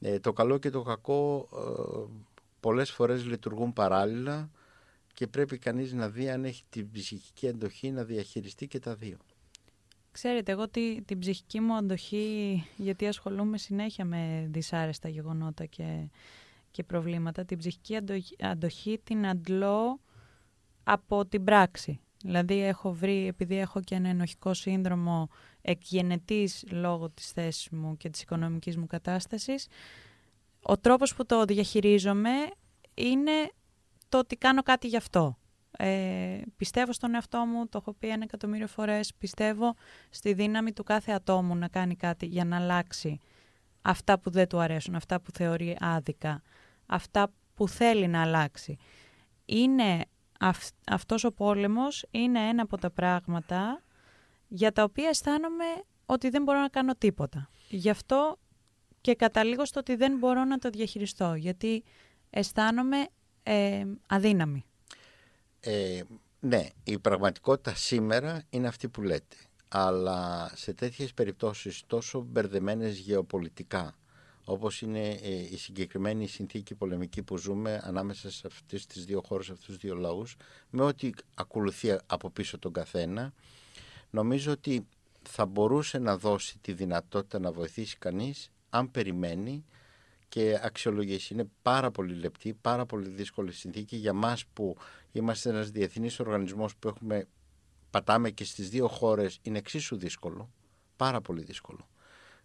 Ε, 0.00 0.18
το 0.20 0.32
καλό 0.32 0.58
και 0.58 0.70
το 0.70 0.82
κακό 0.82 1.48
ε, 1.52 2.22
πολλές 2.60 2.90
φορές 2.90 3.24
λειτουργούν 3.24 3.72
παράλληλα 3.72 4.50
και 5.14 5.26
πρέπει 5.26 5.58
κανείς 5.58 5.92
να 5.92 6.08
δει 6.08 6.30
αν 6.30 6.44
έχει 6.44 6.62
την 6.68 6.90
ψυχική 6.90 7.46
εντοχή 7.46 7.90
να 7.90 8.04
διαχειριστεί 8.04 8.66
και 8.66 8.78
τα 8.78 8.94
δύο. 8.94 9.16
Ξέρετε, 10.16 10.52
εγώ 10.52 10.68
τη, 10.68 11.02
την 11.02 11.18
ψυχική 11.18 11.60
μου 11.60 11.74
αντοχή, 11.74 12.64
γιατί 12.76 13.06
ασχολούμαι 13.06 13.58
συνέχεια 13.58 14.04
με 14.04 14.46
δυσάρεστα 14.50 15.08
γεγονότα 15.08 15.64
και, 15.64 16.08
και 16.70 16.82
προβλήματα, 16.82 17.44
την 17.44 17.58
ψυχική 17.58 17.98
αντοχή, 18.40 19.00
την 19.04 19.26
αντλώ 19.26 20.00
από 20.84 21.26
την 21.26 21.44
πράξη. 21.44 22.00
Δηλαδή 22.22 22.62
έχω 22.62 22.92
βρει, 22.92 23.26
επειδή 23.26 23.58
έχω 23.58 23.80
και 23.80 23.94
ένα 23.94 24.08
ενοχικό 24.08 24.54
σύνδρομο 24.54 25.28
εκγενετής 25.62 26.64
λόγω 26.70 27.10
της 27.10 27.30
θέσης 27.30 27.68
μου 27.68 27.96
και 27.96 28.10
της 28.10 28.22
οικονομικής 28.22 28.76
μου 28.76 28.86
κατάστασης, 28.86 29.66
ο 30.60 30.78
τρόπος 30.78 31.14
που 31.14 31.26
το 31.26 31.44
διαχειρίζομαι 31.44 32.34
είναι 32.94 33.50
το 34.08 34.18
ότι 34.18 34.36
κάνω 34.36 34.62
κάτι 34.62 34.86
γι' 34.86 34.96
αυτό. 34.96 35.38
Ε, 35.78 36.40
πιστεύω 36.56 36.92
στον 36.92 37.14
εαυτό 37.14 37.38
μου, 37.38 37.68
το 37.68 37.78
έχω 37.78 37.92
πει 37.92 38.08
ένα 38.08 38.22
εκατομμύριο 38.22 38.66
φορές, 38.66 39.14
πιστεύω 39.14 39.74
στη 40.10 40.32
δύναμη 40.32 40.72
του 40.72 40.82
κάθε 40.82 41.12
ατόμου 41.12 41.56
να 41.56 41.68
κάνει 41.68 41.96
κάτι 41.96 42.26
για 42.26 42.44
να 42.44 42.56
αλλάξει 42.56 43.20
αυτά 43.82 44.18
που 44.18 44.30
δεν 44.30 44.48
του 44.48 44.58
αρέσουν, 44.58 44.94
αυτά 44.94 45.20
που 45.20 45.30
θεωρεί 45.30 45.76
άδικα, 45.80 46.42
αυτά 46.86 47.32
που 47.54 47.68
θέλει 47.68 48.08
να 48.08 48.22
αλλάξει. 48.22 48.76
Είναι 49.44 50.04
αυτός 50.86 51.24
ο 51.24 51.32
πόλεμος 51.32 52.06
είναι 52.10 52.48
ένα 52.48 52.62
από 52.62 52.78
τα 52.78 52.90
πράγματα 52.90 53.82
για 54.48 54.72
τα 54.72 54.82
οποία 54.82 55.08
αισθάνομαι 55.08 55.64
ότι 56.06 56.28
δεν 56.28 56.42
μπορώ 56.42 56.60
να 56.60 56.68
κάνω 56.68 56.94
τίποτα. 56.94 57.50
Γι' 57.68 57.90
αυτό 57.90 58.38
και 59.00 59.14
καταλήγω 59.14 59.64
στο 59.64 59.80
ότι 59.80 59.96
δεν 59.96 60.18
μπορώ 60.18 60.44
να 60.44 60.58
το 60.58 60.70
διαχειριστώ, 60.70 61.34
γιατί 61.34 61.84
αισθάνομαι 62.30 63.06
ε, 63.42 63.84
αδύναμη. 64.06 64.64
Ε, 65.68 66.02
ναι, 66.40 66.68
η 66.84 66.98
πραγματικότητα 66.98 67.74
σήμερα 67.74 68.42
είναι 68.50 68.66
αυτή 68.66 68.88
που 68.88 69.02
λέτε. 69.02 69.36
Αλλά 69.68 70.50
σε 70.54 70.72
τέτοιες 70.72 71.14
περιπτώσεις 71.14 71.82
τόσο 71.86 72.20
μπερδεμένες 72.20 72.98
γεωπολιτικά 72.98 73.94
όπως 74.48 74.80
είναι 74.80 75.08
ε, 75.08 75.34
η 75.34 75.56
συγκεκριμένη 75.56 76.26
συνθήκη 76.26 76.74
πολεμική 76.74 77.22
που 77.22 77.36
ζούμε 77.36 77.80
ανάμεσα 77.84 78.30
σε 78.30 78.46
αυτές 78.46 78.86
τις 78.86 79.04
δύο 79.04 79.22
χώρες, 79.26 79.50
αυτούς 79.50 79.66
τους 79.66 79.76
δύο 79.76 79.94
λαούς, 79.94 80.36
με 80.70 80.82
ό,τι 80.82 81.10
ακολουθεί 81.34 81.96
από 82.06 82.30
πίσω 82.30 82.58
τον 82.58 82.72
καθένα, 82.72 83.32
νομίζω 84.10 84.52
ότι 84.52 84.86
θα 85.22 85.46
μπορούσε 85.46 85.98
να 85.98 86.16
δώσει 86.16 86.58
τη 86.58 86.72
δυνατότητα 86.72 87.38
να 87.38 87.52
βοηθήσει 87.52 87.96
κανείς 87.98 88.50
αν 88.70 88.90
περιμένει 88.90 89.64
και 90.28 90.60
αξιολογήσει. 90.62 91.34
Είναι 91.34 91.48
πάρα 91.62 91.90
πολύ 91.90 92.14
λεπτή, 92.14 92.54
πάρα 92.60 92.86
πολύ 92.86 93.08
δύσκολη 93.08 93.52
συνθήκη 93.52 93.96
για 93.96 94.12
μας 94.12 94.46
που 94.46 94.76
είμαστε 95.12 95.50
ένας 95.50 95.70
διεθνής 95.70 96.20
οργανισμός 96.20 96.76
που 96.76 96.88
έχουμε, 96.88 97.28
πατάμε 97.90 98.30
και 98.30 98.44
στις 98.44 98.68
δύο 98.68 98.88
χώρες, 98.88 99.38
είναι 99.42 99.58
εξίσου 99.58 99.96
δύσκολο, 99.96 100.50
πάρα 100.96 101.20
πολύ 101.20 101.42
δύσκολο. 101.42 101.88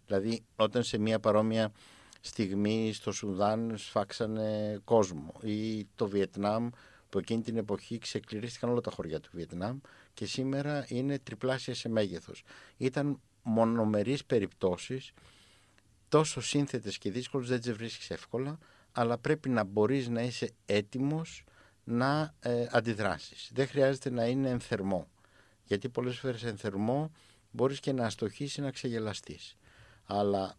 Δηλαδή 0.06 0.44
όταν 0.56 0.82
σε 0.82 0.98
μια 0.98 1.20
παρόμοια 1.20 1.72
στιγμή 2.20 2.92
στο 2.92 3.12
Σουδάν 3.12 3.74
σφάξανε 3.76 4.80
κόσμο 4.84 5.34
ή 5.42 5.86
το 5.94 6.08
Βιετνάμ 6.08 6.68
που 7.08 7.18
εκείνη 7.18 7.42
την 7.42 7.56
εποχή 7.56 7.98
ξεκληρίστηκαν 7.98 8.70
όλα 8.70 8.80
τα 8.80 8.90
χωριά 8.90 9.20
του 9.20 9.30
Βιετνάμ 9.32 9.78
και 10.14 10.26
σήμερα 10.26 10.84
είναι 10.88 11.18
τριπλάσια 11.18 11.74
σε 11.74 11.88
μέγεθος. 11.88 12.42
Ήταν 12.76 13.20
μονομερείς 13.42 14.24
περιπτώσεις 14.24 15.12
τόσο 16.12 16.40
σύνθετες 16.40 16.98
και 16.98 17.10
δύσκολες 17.10 17.48
δεν 17.48 17.60
τις 17.60 17.72
βρίσκεις 17.72 18.10
εύκολα, 18.10 18.58
αλλά 18.92 19.18
πρέπει 19.18 19.48
να 19.48 19.64
μπορείς 19.64 20.08
να 20.08 20.22
είσαι 20.22 20.52
έτοιμος 20.66 21.44
να 21.84 22.34
ε, 22.40 22.66
αντιδράσεις. 22.70 23.50
Δεν 23.54 23.66
χρειάζεται 23.66 24.10
να 24.10 24.26
είναι 24.26 24.48
ενθερμό, 24.48 25.08
γιατί 25.64 25.88
πολλές 25.88 26.18
φορές 26.18 26.42
ενθερμό 26.42 27.12
μπορείς 27.50 27.80
και 27.80 27.92
να 27.92 28.06
αστοχείς 28.06 28.56
ή 28.56 28.60
να 28.60 28.70
ξεγελαστείς. 28.70 29.56
Αλλά 30.04 30.54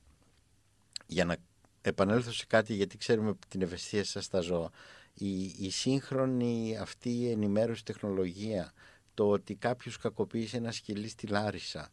για 1.05 1.25
να 1.25 1.35
επανέλθω 1.81 2.31
σε 2.31 2.45
κάτι 2.45 2.73
γιατί 2.73 2.97
ξέρουμε 2.97 3.33
την 3.47 3.61
ευαισθησία 3.61 4.03
σας 4.03 4.25
στα 4.25 4.39
ζώα. 4.39 4.69
Η, 5.13 5.43
η 5.43 5.69
σύγχρονη 5.69 6.77
αυτή 6.77 7.09
η 7.09 7.31
ενημέρωση 7.31 7.85
τεχνολογία, 7.85 8.73
το 9.13 9.29
ότι 9.29 9.55
κάποιος 9.55 9.97
κακοποίησε 9.97 10.57
ένα 10.57 10.71
σκυλί 10.71 11.07
στη 11.07 11.27
Λάρισα, 11.27 11.89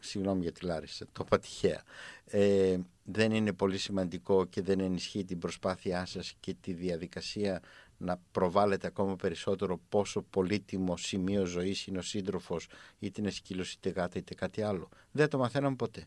συγγνώμη 0.00 0.42
για 0.42 0.52
τη 0.52 0.64
Λάρισα, 0.64 1.06
το 1.12 1.22
είπα 1.26 1.38
τυχαία, 1.38 1.82
ε, 2.24 2.78
δεν 3.12 3.32
είναι 3.32 3.52
πολύ 3.52 3.78
σημαντικό 3.78 4.44
και 4.44 4.62
δεν 4.62 4.80
ενισχύει 4.80 5.24
την 5.24 5.38
προσπάθειά 5.38 6.06
σας 6.06 6.34
και 6.40 6.54
τη 6.60 6.72
διαδικασία 6.72 7.62
να 7.98 8.20
προβάλλετε 8.32 8.86
ακόμα 8.86 9.16
περισσότερο 9.16 9.80
πόσο 9.88 10.22
πολύτιμο 10.22 10.96
σημείο 10.96 11.44
ζωής 11.44 11.86
είναι 11.86 11.98
ο 11.98 12.02
σύντροφος 12.02 12.68
είτε 12.98 13.20
είναι 13.20 13.30
σκύλος 13.30 13.72
είτε 13.72 13.88
γάτα 13.88 14.18
είτε 14.18 14.34
κάτι 14.34 14.62
άλλο. 14.62 14.88
Δεν 15.10 15.28
το 15.28 15.38
μαθαίναμε 15.38 15.76
ποτέ. 15.76 16.06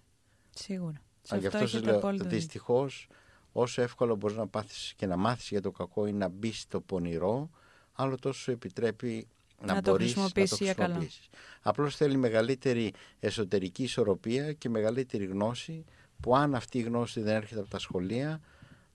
Σίγουρα. 0.49 1.01
Σε 1.21 1.37
γι' 1.37 1.47
αυτό 1.47 1.67
σας 1.67 1.83
λέω, 1.83 2.13
δυστυχώς 2.13 3.07
όσο 3.51 3.81
εύκολο 3.81 4.15
μπορείς 4.15 4.37
να 4.37 4.47
πάθεις 4.47 4.93
και 4.95 5.05
να 5.05 5.17
μάθεις 5.17 5.49
για 5.49 5.61
το 5.61 5.71
κακό 5.71 6.07
ή 6.07 6.13
να 6.13 6.27
μπεις 6.27 6.59
στο 6.59 6.81
πονηρό, 6.81 7.49
άλλο 7.93 8.17
τόσο 8.17 8.39
σου 8.41 8.51
επιτρέπει 8.51 9.27
να, 9.61 9.73
να 9.73 9.81
το 9.81 9.93
χρησιμοποιήσεις. 9.93 10.59
Να 10.59 10.73
το 10.73 10.81
χρησιμοποιήσεις. 10.83 11.29
Απλώς 11.61 11.95
θέλει 11.95 12.17
μεγαλύτερη 12.17 12.93
εσωτερική 13.19 13.83
ισορροπία 13.83 14.53
και 14.53 14.69
μεγαλύτερη 14.69 15.25
γνώση 15.25 15.85
που 16.19 16.35
αν 16.35 16.55
αυτή 16.55 16.77
η 16.77 16.81
γνώση 16.81 17.21
δεν 17.21 17.35
έρχεται 17.35 17.59
από 17.59 17.69
τα 17.69 17.79
σχολεία, 17.79 18.41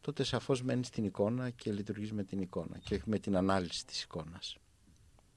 τότε 0.00 0.24
σαφώς 0.24 0.62
μένει 0.62 0.84
στην 0.84 1.04
εικόνα 1.04 1.50
και 1.50 1.72
λειτουργείς 1.72 2.12
με 2.12 2.24
την 2.24 2.40
εικόνα 2.40 2.78
και 2.78 2.94
όχι 2.94 3.04
με 3.06 3.18
την 3.18 3.36
ανάλυση 3.36 3.86
της 3.86 4.02
εικόνας. 4.02 4.56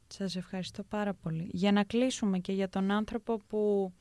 Σας 0.08 0.36
ευχαριστώ 0.36 0.84
πάρα 0.84 1.14
πολύ. 1.14 1.50
Για 1.52 1.72
να 1.72 1.84
κλείσουμε 1.84 2.40
και 2.40 2.52
για 2.52 2.70
τον 2.70 2.92
άνθρωπο 2.92 3.38
που 3.48 3.94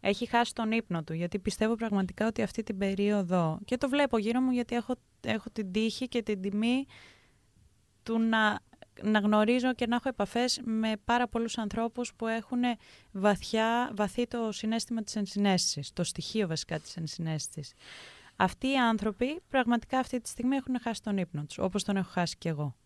έχει 0.00 0.26
χάσει 0.26 0.54
τον 0.54 0.72
ύπνο 0.72 1.02
του, 1.02 1.12
γιατί 1.12 1.38
πιστεύω 1.38 1.74
πραγματικά 1.74 2.26
ότι 2.26 2.42
αυτή 2.42 2.62
την 2.62 2.78
περίοδο, 2.78 3.58
και 3.64 3.76
το 3.76 3.88
βλέπω 3.88 4.18
γύρω 4.18 4.40
μου 4.40 4.50
γιατί 4.50 4.74
έχω, 4.74 4.94
έχω 5.20 5.50
την 5.52 5.72
τύχη 5.72 6.08
και 6.08 6.22
την 6.22 6.40
τιμή 6.40 6.86
του 8.02 8.18
να, 8.18 8.60
να 9.02 9.18
γνωρίζω 9.18 9.74
και 9.74 9.86
να 9.86 9.94
έχω 9.96 10.08
επαφές 10.08 10.60
με 10.64 10.92
πάρα 11.04 11.28
πολλούς 11.28 11.58
ανθρώπους 11.58 12.14
που 12.14 12.26
έχουν 12.26 12.62
βαθιά, 13.12 13.90
βαθύ 13.94 14.26
το 14.26 14.52
συνέστημα 14.52 15.02
της 15.02 15.16
ενσυναίσθησης, 15.16 15.92
το 15.92 16.04
στοιχείο 16.04 16.46
βασικά 16.46 16.78
της 16.78 16.96
ενσυναίσθησης. 16.96 17.74
Αυτοί 18.36 18.68
οι 18.68 18.78
άνθρωποι 18.78 19.40
πραγματικά 19.48 19.98
αυτή 19.98 20.20
τη 20.20 20.28
στιγμή 20.28 20.56
έχουν 20.56 20.80
χάσει 20.80 21.02
τον 21.02 21.16
ύπνο 21.16 21.44
τους, 21.44 21.58
όπως 21.58 21.84
τον 21.84 21.96
έχω 21.96 22.10
χάσει 22.10 22.36
κι 22.38 22.48
εγώ. 22.48 22.76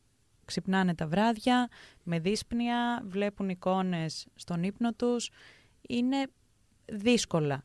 Ξυπνάνε 0.45 0.95
τα 0.95 1.07
βράδια, 1.07 1.69
με 2.03 2.19
δύσπνοια, 2.19 3.03
βλέπουν 3.07 3.49
εικόνες 3.49 4.27
στον 4.35 4.63
ύπνο 4.63 4.93
τους. 4.93 5.31
Είναι 5.89 6.27
δύσκολα. 6.85 7.65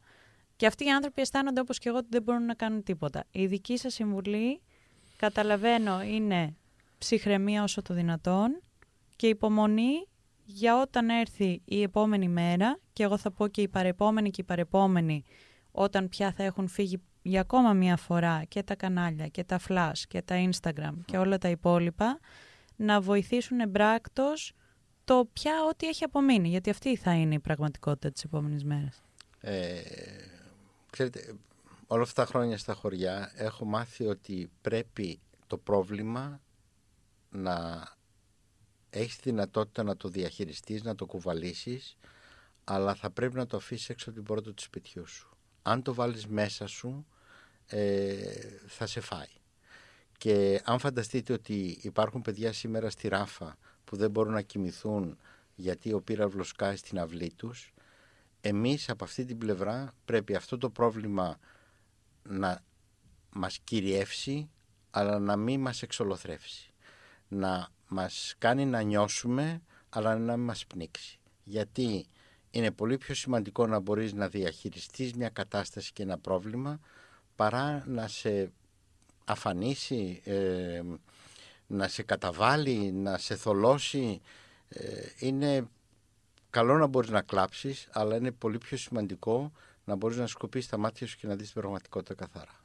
Και 0.55 0.65
αυτοί 0.65 0.85
οι 0.85 0.91
άνθρωποι 0.91 1.21
αισθάνονται 1.21 1.59
όπως 1.59 1.77
και 1.77 1.89
εγώ 1.89 1.97
ότι 1.97 2.07
δεν 2.09 2.23
μπορούν 2.23 2.45
να 2.45 2.53
κάνουν 2.53 2.83
τίποτα. 2.83 3.23
Η 3.31 3.45
δική 3.45 3.77
σας 3.77 3.93
συμβουλή, 3.93 4.61
καταλαβαίνω, 5.17 6.01
είναι 6.01 6.55
ψυχραιμία 7.01 7.63
όσο 7.63 7.81
το 7.81 7.93
δυνατόν 7.93 8.61
και 9.15 9.27
υπομονή 9.27 10.07
για 10.45 10.81
όταν 10.81 11.09
έρθει 11.09 11.61
η 11.65 11.81
επόμενη 11.81 12.27
μέρα 12.27 12.79
και 12.93 13.03
εγώ 13.03 13.17
θα 13.17 13.31
πω 13.31 13.47
και 13.47 13.61
η 13.61 13.67
παρεπόμενη 13.67 14.29
και 14.29 14.41
η 14.41 14.43
παρεπόμενη 14.43 15.23
όταν 15.71 16.09
πια 16.09 16.31
θα 16.31 16.43
έχουν 16.43 16.67
φύγει 16.67 17.01
για 17.21 17.41
ακόμα 17.41 17.73
μία 17.73 17.97
φορά 17.97 18.43
και 18.47 18.63
τα 18.63 18.75
κανάλια 18.75 19.27
και 19.27 19.43
τα 19.43 19.59
flash 19.67 20.01
και 20.07 20.21
τα 20.21 20.49
instagram 20.49 20.93
και 21.05 21.17
όλα 21.17 21.37
τα 21.37 21.49
υπόλοιπα 21.49 22.19
να 22.75 23.01
βοηθήσουν 23.01 23.59
εμπράκτος 23.59 24.53
το 25.03 25.29
πια 25.33 25.53
ό,τι 25.69 25.87
έχει 25.87 26.03
απομείνει 26.03 26.49
γιατί 26.49 26.69
αυτή 26.69 26.95
θα 26.95 27.13
είναι 27.13 27.33
η 27.33 27.39
πραγματικότητα 27.39 28.11
της 28.11 28.23
επόμενης 28.23 28.63
μέρας. 28.63 29.01
Ε, 29.39 29.81
ξέρετε, 30.89 31.33
όλα 31.87 32.01
αυτά 32.01 32.23
τα 32.23 32.29
χρόνια 32.29 32.57
στα 32.57 32.73
χωριά 32.73 33.31
έχω 33.35 33.65
μάθει 33.65 34.05
ότι 34.05 34.49
πρέπει 34.61 35.19
το 35.47 35.57
πρόβλημα 35.57 36.41
να 37.31 37.87
έχεις 38.89 39.17
δυνατότητα 39.23 39.83
να 39.83 39.97
το 39.97 40.09
διαχειριστείς, 40.09 40.83
να 40.83 40.95
το 40.95 41.05
κουβαλήσεις, 41.05 41.97
αλλά 42.63 42.95
θα 42.95 43.09
πρέπει 43.11 43.35
να 43.35 43.45
το 43.45 43.57
αφήσεις 43.57 43.89
έξω 43.89 44.09
από 44.09 44.17
την 44.17 44.27
πόρτα 44.27 44.53
του 44.53 44.63
σπιτιού 44.63 45.07
σου. 45.07 45.29
Αν 45.61 45.81
το 45.81 45.93
βάλεις 45.93 46.27
μέσα 46.27 46.67
σου, 46.67 47.05
ε, 47.65 48.33
θα 48.67 48.85
σε 48.85 48.99
φάει. 48.99 49.39
Και 50.17 50.61
αν 50.65 50.79
φανταστείτε 50.79 51.33
ότι 51.33 51.79
υπάρχουν 51.81 52.21
παιδιά 52.21 52.53
σήμερα 52.53 52.89
στη 52.89 53.07
Ράφα 53.07 53.57
που 53.83 53.95
δεν 53.95 54.11
μπορούν 54.11 54.33
να 54.33 54.41
κοιμηθούν 54.41 55.17
γιατί 55.55 55.93
ο 55.93 56.01
πύραυλος 56.01 56.47
σκάει 56.47 56.75
στην 56.75 56.99
αυλή 56.99 57.33
τους, 57.35 57.73
εμείς 58.41 58.89
από 58.89 59.03
αυτή 59.03 59.25
την 59.25 59.37
πλευρά 59.37 59.93
πρέπει 60.05 60.35
αυτό 60.35 60.57
το 60.57 60.69
πρόβλημα 60.69 61.39
να 62.23 62.63
μας 63.29 63.59
κυριεύσει 63.63 64.49
αλλά 64.91 65.19
να 65.19 65.35
μην 65.35 65.61
μας 65.61 65.81
εξολοθρεύσει. 65.81 66.70
Να 67.33 67.69
μας 67.87 68.35
κάνει 68.37 68.65
να 68.65 68.81
νιώσουμε 68.81 69.61
αλλά 69.89 70.17
να 70.17 70.37
μην 70.37 70.45
μας 70.45 70.65
πνίξει. 70.65 71.19
Γιατί 71.43 72.05
είναι 72.51 72.71
πολύ 72.71 72.97
πιο 72.97 73.15
σημαντικό 73.15 73.67
να 73.67 73.79
μπορείς 73.79 74.13
να 74.13 74.27
διαχειριστείς 74.27 75.13
μια 75.13 75.29
κατάσταση 75.29 75.91
και 75.93 76.03
ένα 76.03 76.17
πρόβλημα 76.17 76.79
παρά 77.35 77.83
να 77.87 78.07
σε 78.07 78.51
αφανίσει, 79.25 80.21
ε, 80.23 80.81
να 81.67 81.87
σε 81.87 82.03
καταβάλει, 82.03 82.91
να 82.91 83.17
σε 83.17 83.35
θολώσει. 83.35 84.21
Ε, 84.69 85.03
είναι 85.19 85.67
καλό 86.49 86.77
να 86.77 86.87
μπορείς 86.87 87.09
να 87.09 87.21
κλάψεις, 87.21 87.87
αλλά 87.91 88.15
είναι 88.15 88.31
πολύ 88.31 88.57
πιο 88.57 88.77
σημαντικό 88.77 89.51
να 89.85 89.95
μπορείς 89.95 90.17
να 90.17 90.27
σκοπείς 90.27 90.67
τα 90.67 90.77
μάτια 90.77 91.07
σου 91.07 91.17
και 91.17 91.27
να 91.27 91.35
δεις 91.35 91.51
την 91.51 91.61
πραγματικότητα 91.61 92.13
καθαρά. 92.13 92.59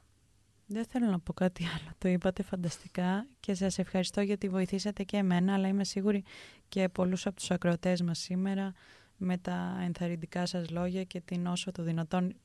Δεν 0.67 0.85
θέλω 0.85 1.05
να 1.05 1.19
πω 1.19 1.33
κάτι 1.33 1.63
άλλο. 1.63 1.91
Το 1.97 2.07
είπατε 2.07 2.43
φανταστικά 2.43 3.27
και 3.39 3.53
σας 3.53 3.77
ευχαριστώ 3.77 4.21
γιατί 4.21 4.49
βοηθήσατε 4.49 5.03
και 5.03 5.17
εμένα, 5.17 5.53
αλλά 5.53 5.67
είμαι 5.67 5.83
σίγουρη 5.83 6.23
και 6.69 6.89
πολλούς 6.89 7.25
από 7.25 7.35
τους 7.35 7.51
ακροατές 7.51 8.01
μας 8.01 8.19
σήμερα 8.19 8.73
με 9.17 9.37
τα 9.37 9.79
ενθαρρυντικά 9.83 10.45
σας 10.45 10.69
λόγια 10.69 11.03
και 11.03 11.21
την 11.21 11.47
όσο 11.47 11.71
το 11.71 11.83
δυνατόν 11.83 12.35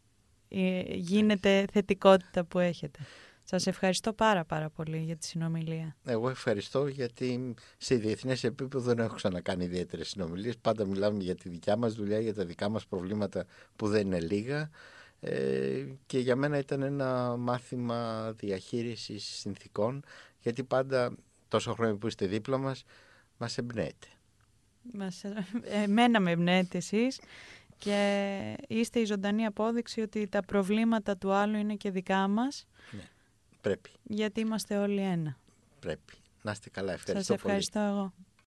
ε, 0.49 0.83
γίνεται 0.95 1.65
θετικότητα 1.73 2.45
που 2.45 2.59
έχετε. 2.59 2.99
Σας 3.45 3.67
ευχαριστώ 3.67 4.13
πάρα 4.13 4.45
πάρα 4.45 4.71
πολύ 4.71 4.99
για 4.99 5.17
τη 5.17 5.27
συνομιλία. 5.27 5.97
Εγώ 6.05 6.29
ευχαριστώ 6.29 6.87
γιατί 6.87 7.55
σε 7.77 7.95
διεθνές 7.95 8.45
επίπεδο 8.45 8.85
δεν 8.85 8.99
έχω 8.99 9.15
ξανακάνει 9.15 9.65
ιδιαίτερες 9.65 10.09
συνομιλίες. 10.09 10.59
Πάντα 10.59 10.85
μιλάμε 10.85 11.23
για 11.23 11.35
τη 11.35 11.49
δικιά 11.49 11.77
μας 11.77 11.95
δουλειά, 11.95 12.21
για 12.21 12.35
τα 12.35 12.45
δικά 12.45 12.69
μας 12.69 12.87
προβλήματα 12.87 13.47
που 13.77 13.89
δεν 13.89 14.07
είναι 14.07 14.21
λίγα. 14.21 14.71
Ε, 15.25 15.85
και 16.07 16.19
για 16.19 16.37
μένα 16.37 16.59
ήταν 16.59 16.83
ένα 16.83 17.37
μάθημα 17.37 18.33
διαχείρισης 18.33 19.25
συνθήκων 19.25 20.05
γιατί 20.41 20.65
πάντα 20.65 21.15
τόσο 21.49 21.75
χρόνο 21.75 21.97
που 21.97 22.07
είστε 22.07 22.27
δίπλα 22.27 22.59
μας 22.59 22.85
μας 23.39 23.59
εμπνέετε. 23.59 24.07
Μας, 24.93 25.23
εμένα 25.85 26.21
με 26.21 26.31
εμπνέετε 26.31 26.79
εσείς 26.79 27.21
και 27.79 28.57
είστε 28.69 29.01
η 29.01 29.05
ζωντανή 29.05 29.47
απόδειξη 29.47 30.01
ότι 30.01 30.27
τα 30.29 30.43
προβλήματα 30.43 31.17
του 31.17 31.33
άλλου 31.33 31.57
είναι 31.57 31.75
και 31.75 31.91
δικά 31.91 32.29
μας. 32.29 32.67
Ναι. 32.91 33.09
Πρέπει. 33.61 33.91
Γιατί 34.03 34.41
είμαστε 34.41 34.79
όλοι 34.79 35.01
ένα. 35.01 35.37
Πρέπει. 35.81 36.13
Να 36.43 36.51
είστε 36.51 36.71
καλά. 36.71 36.93
Ευχαριστώ 36.93 37.33
Σας 37.33 37.45
ευχαριστώ 37.45 37.81
εγώ. 37.81 38.13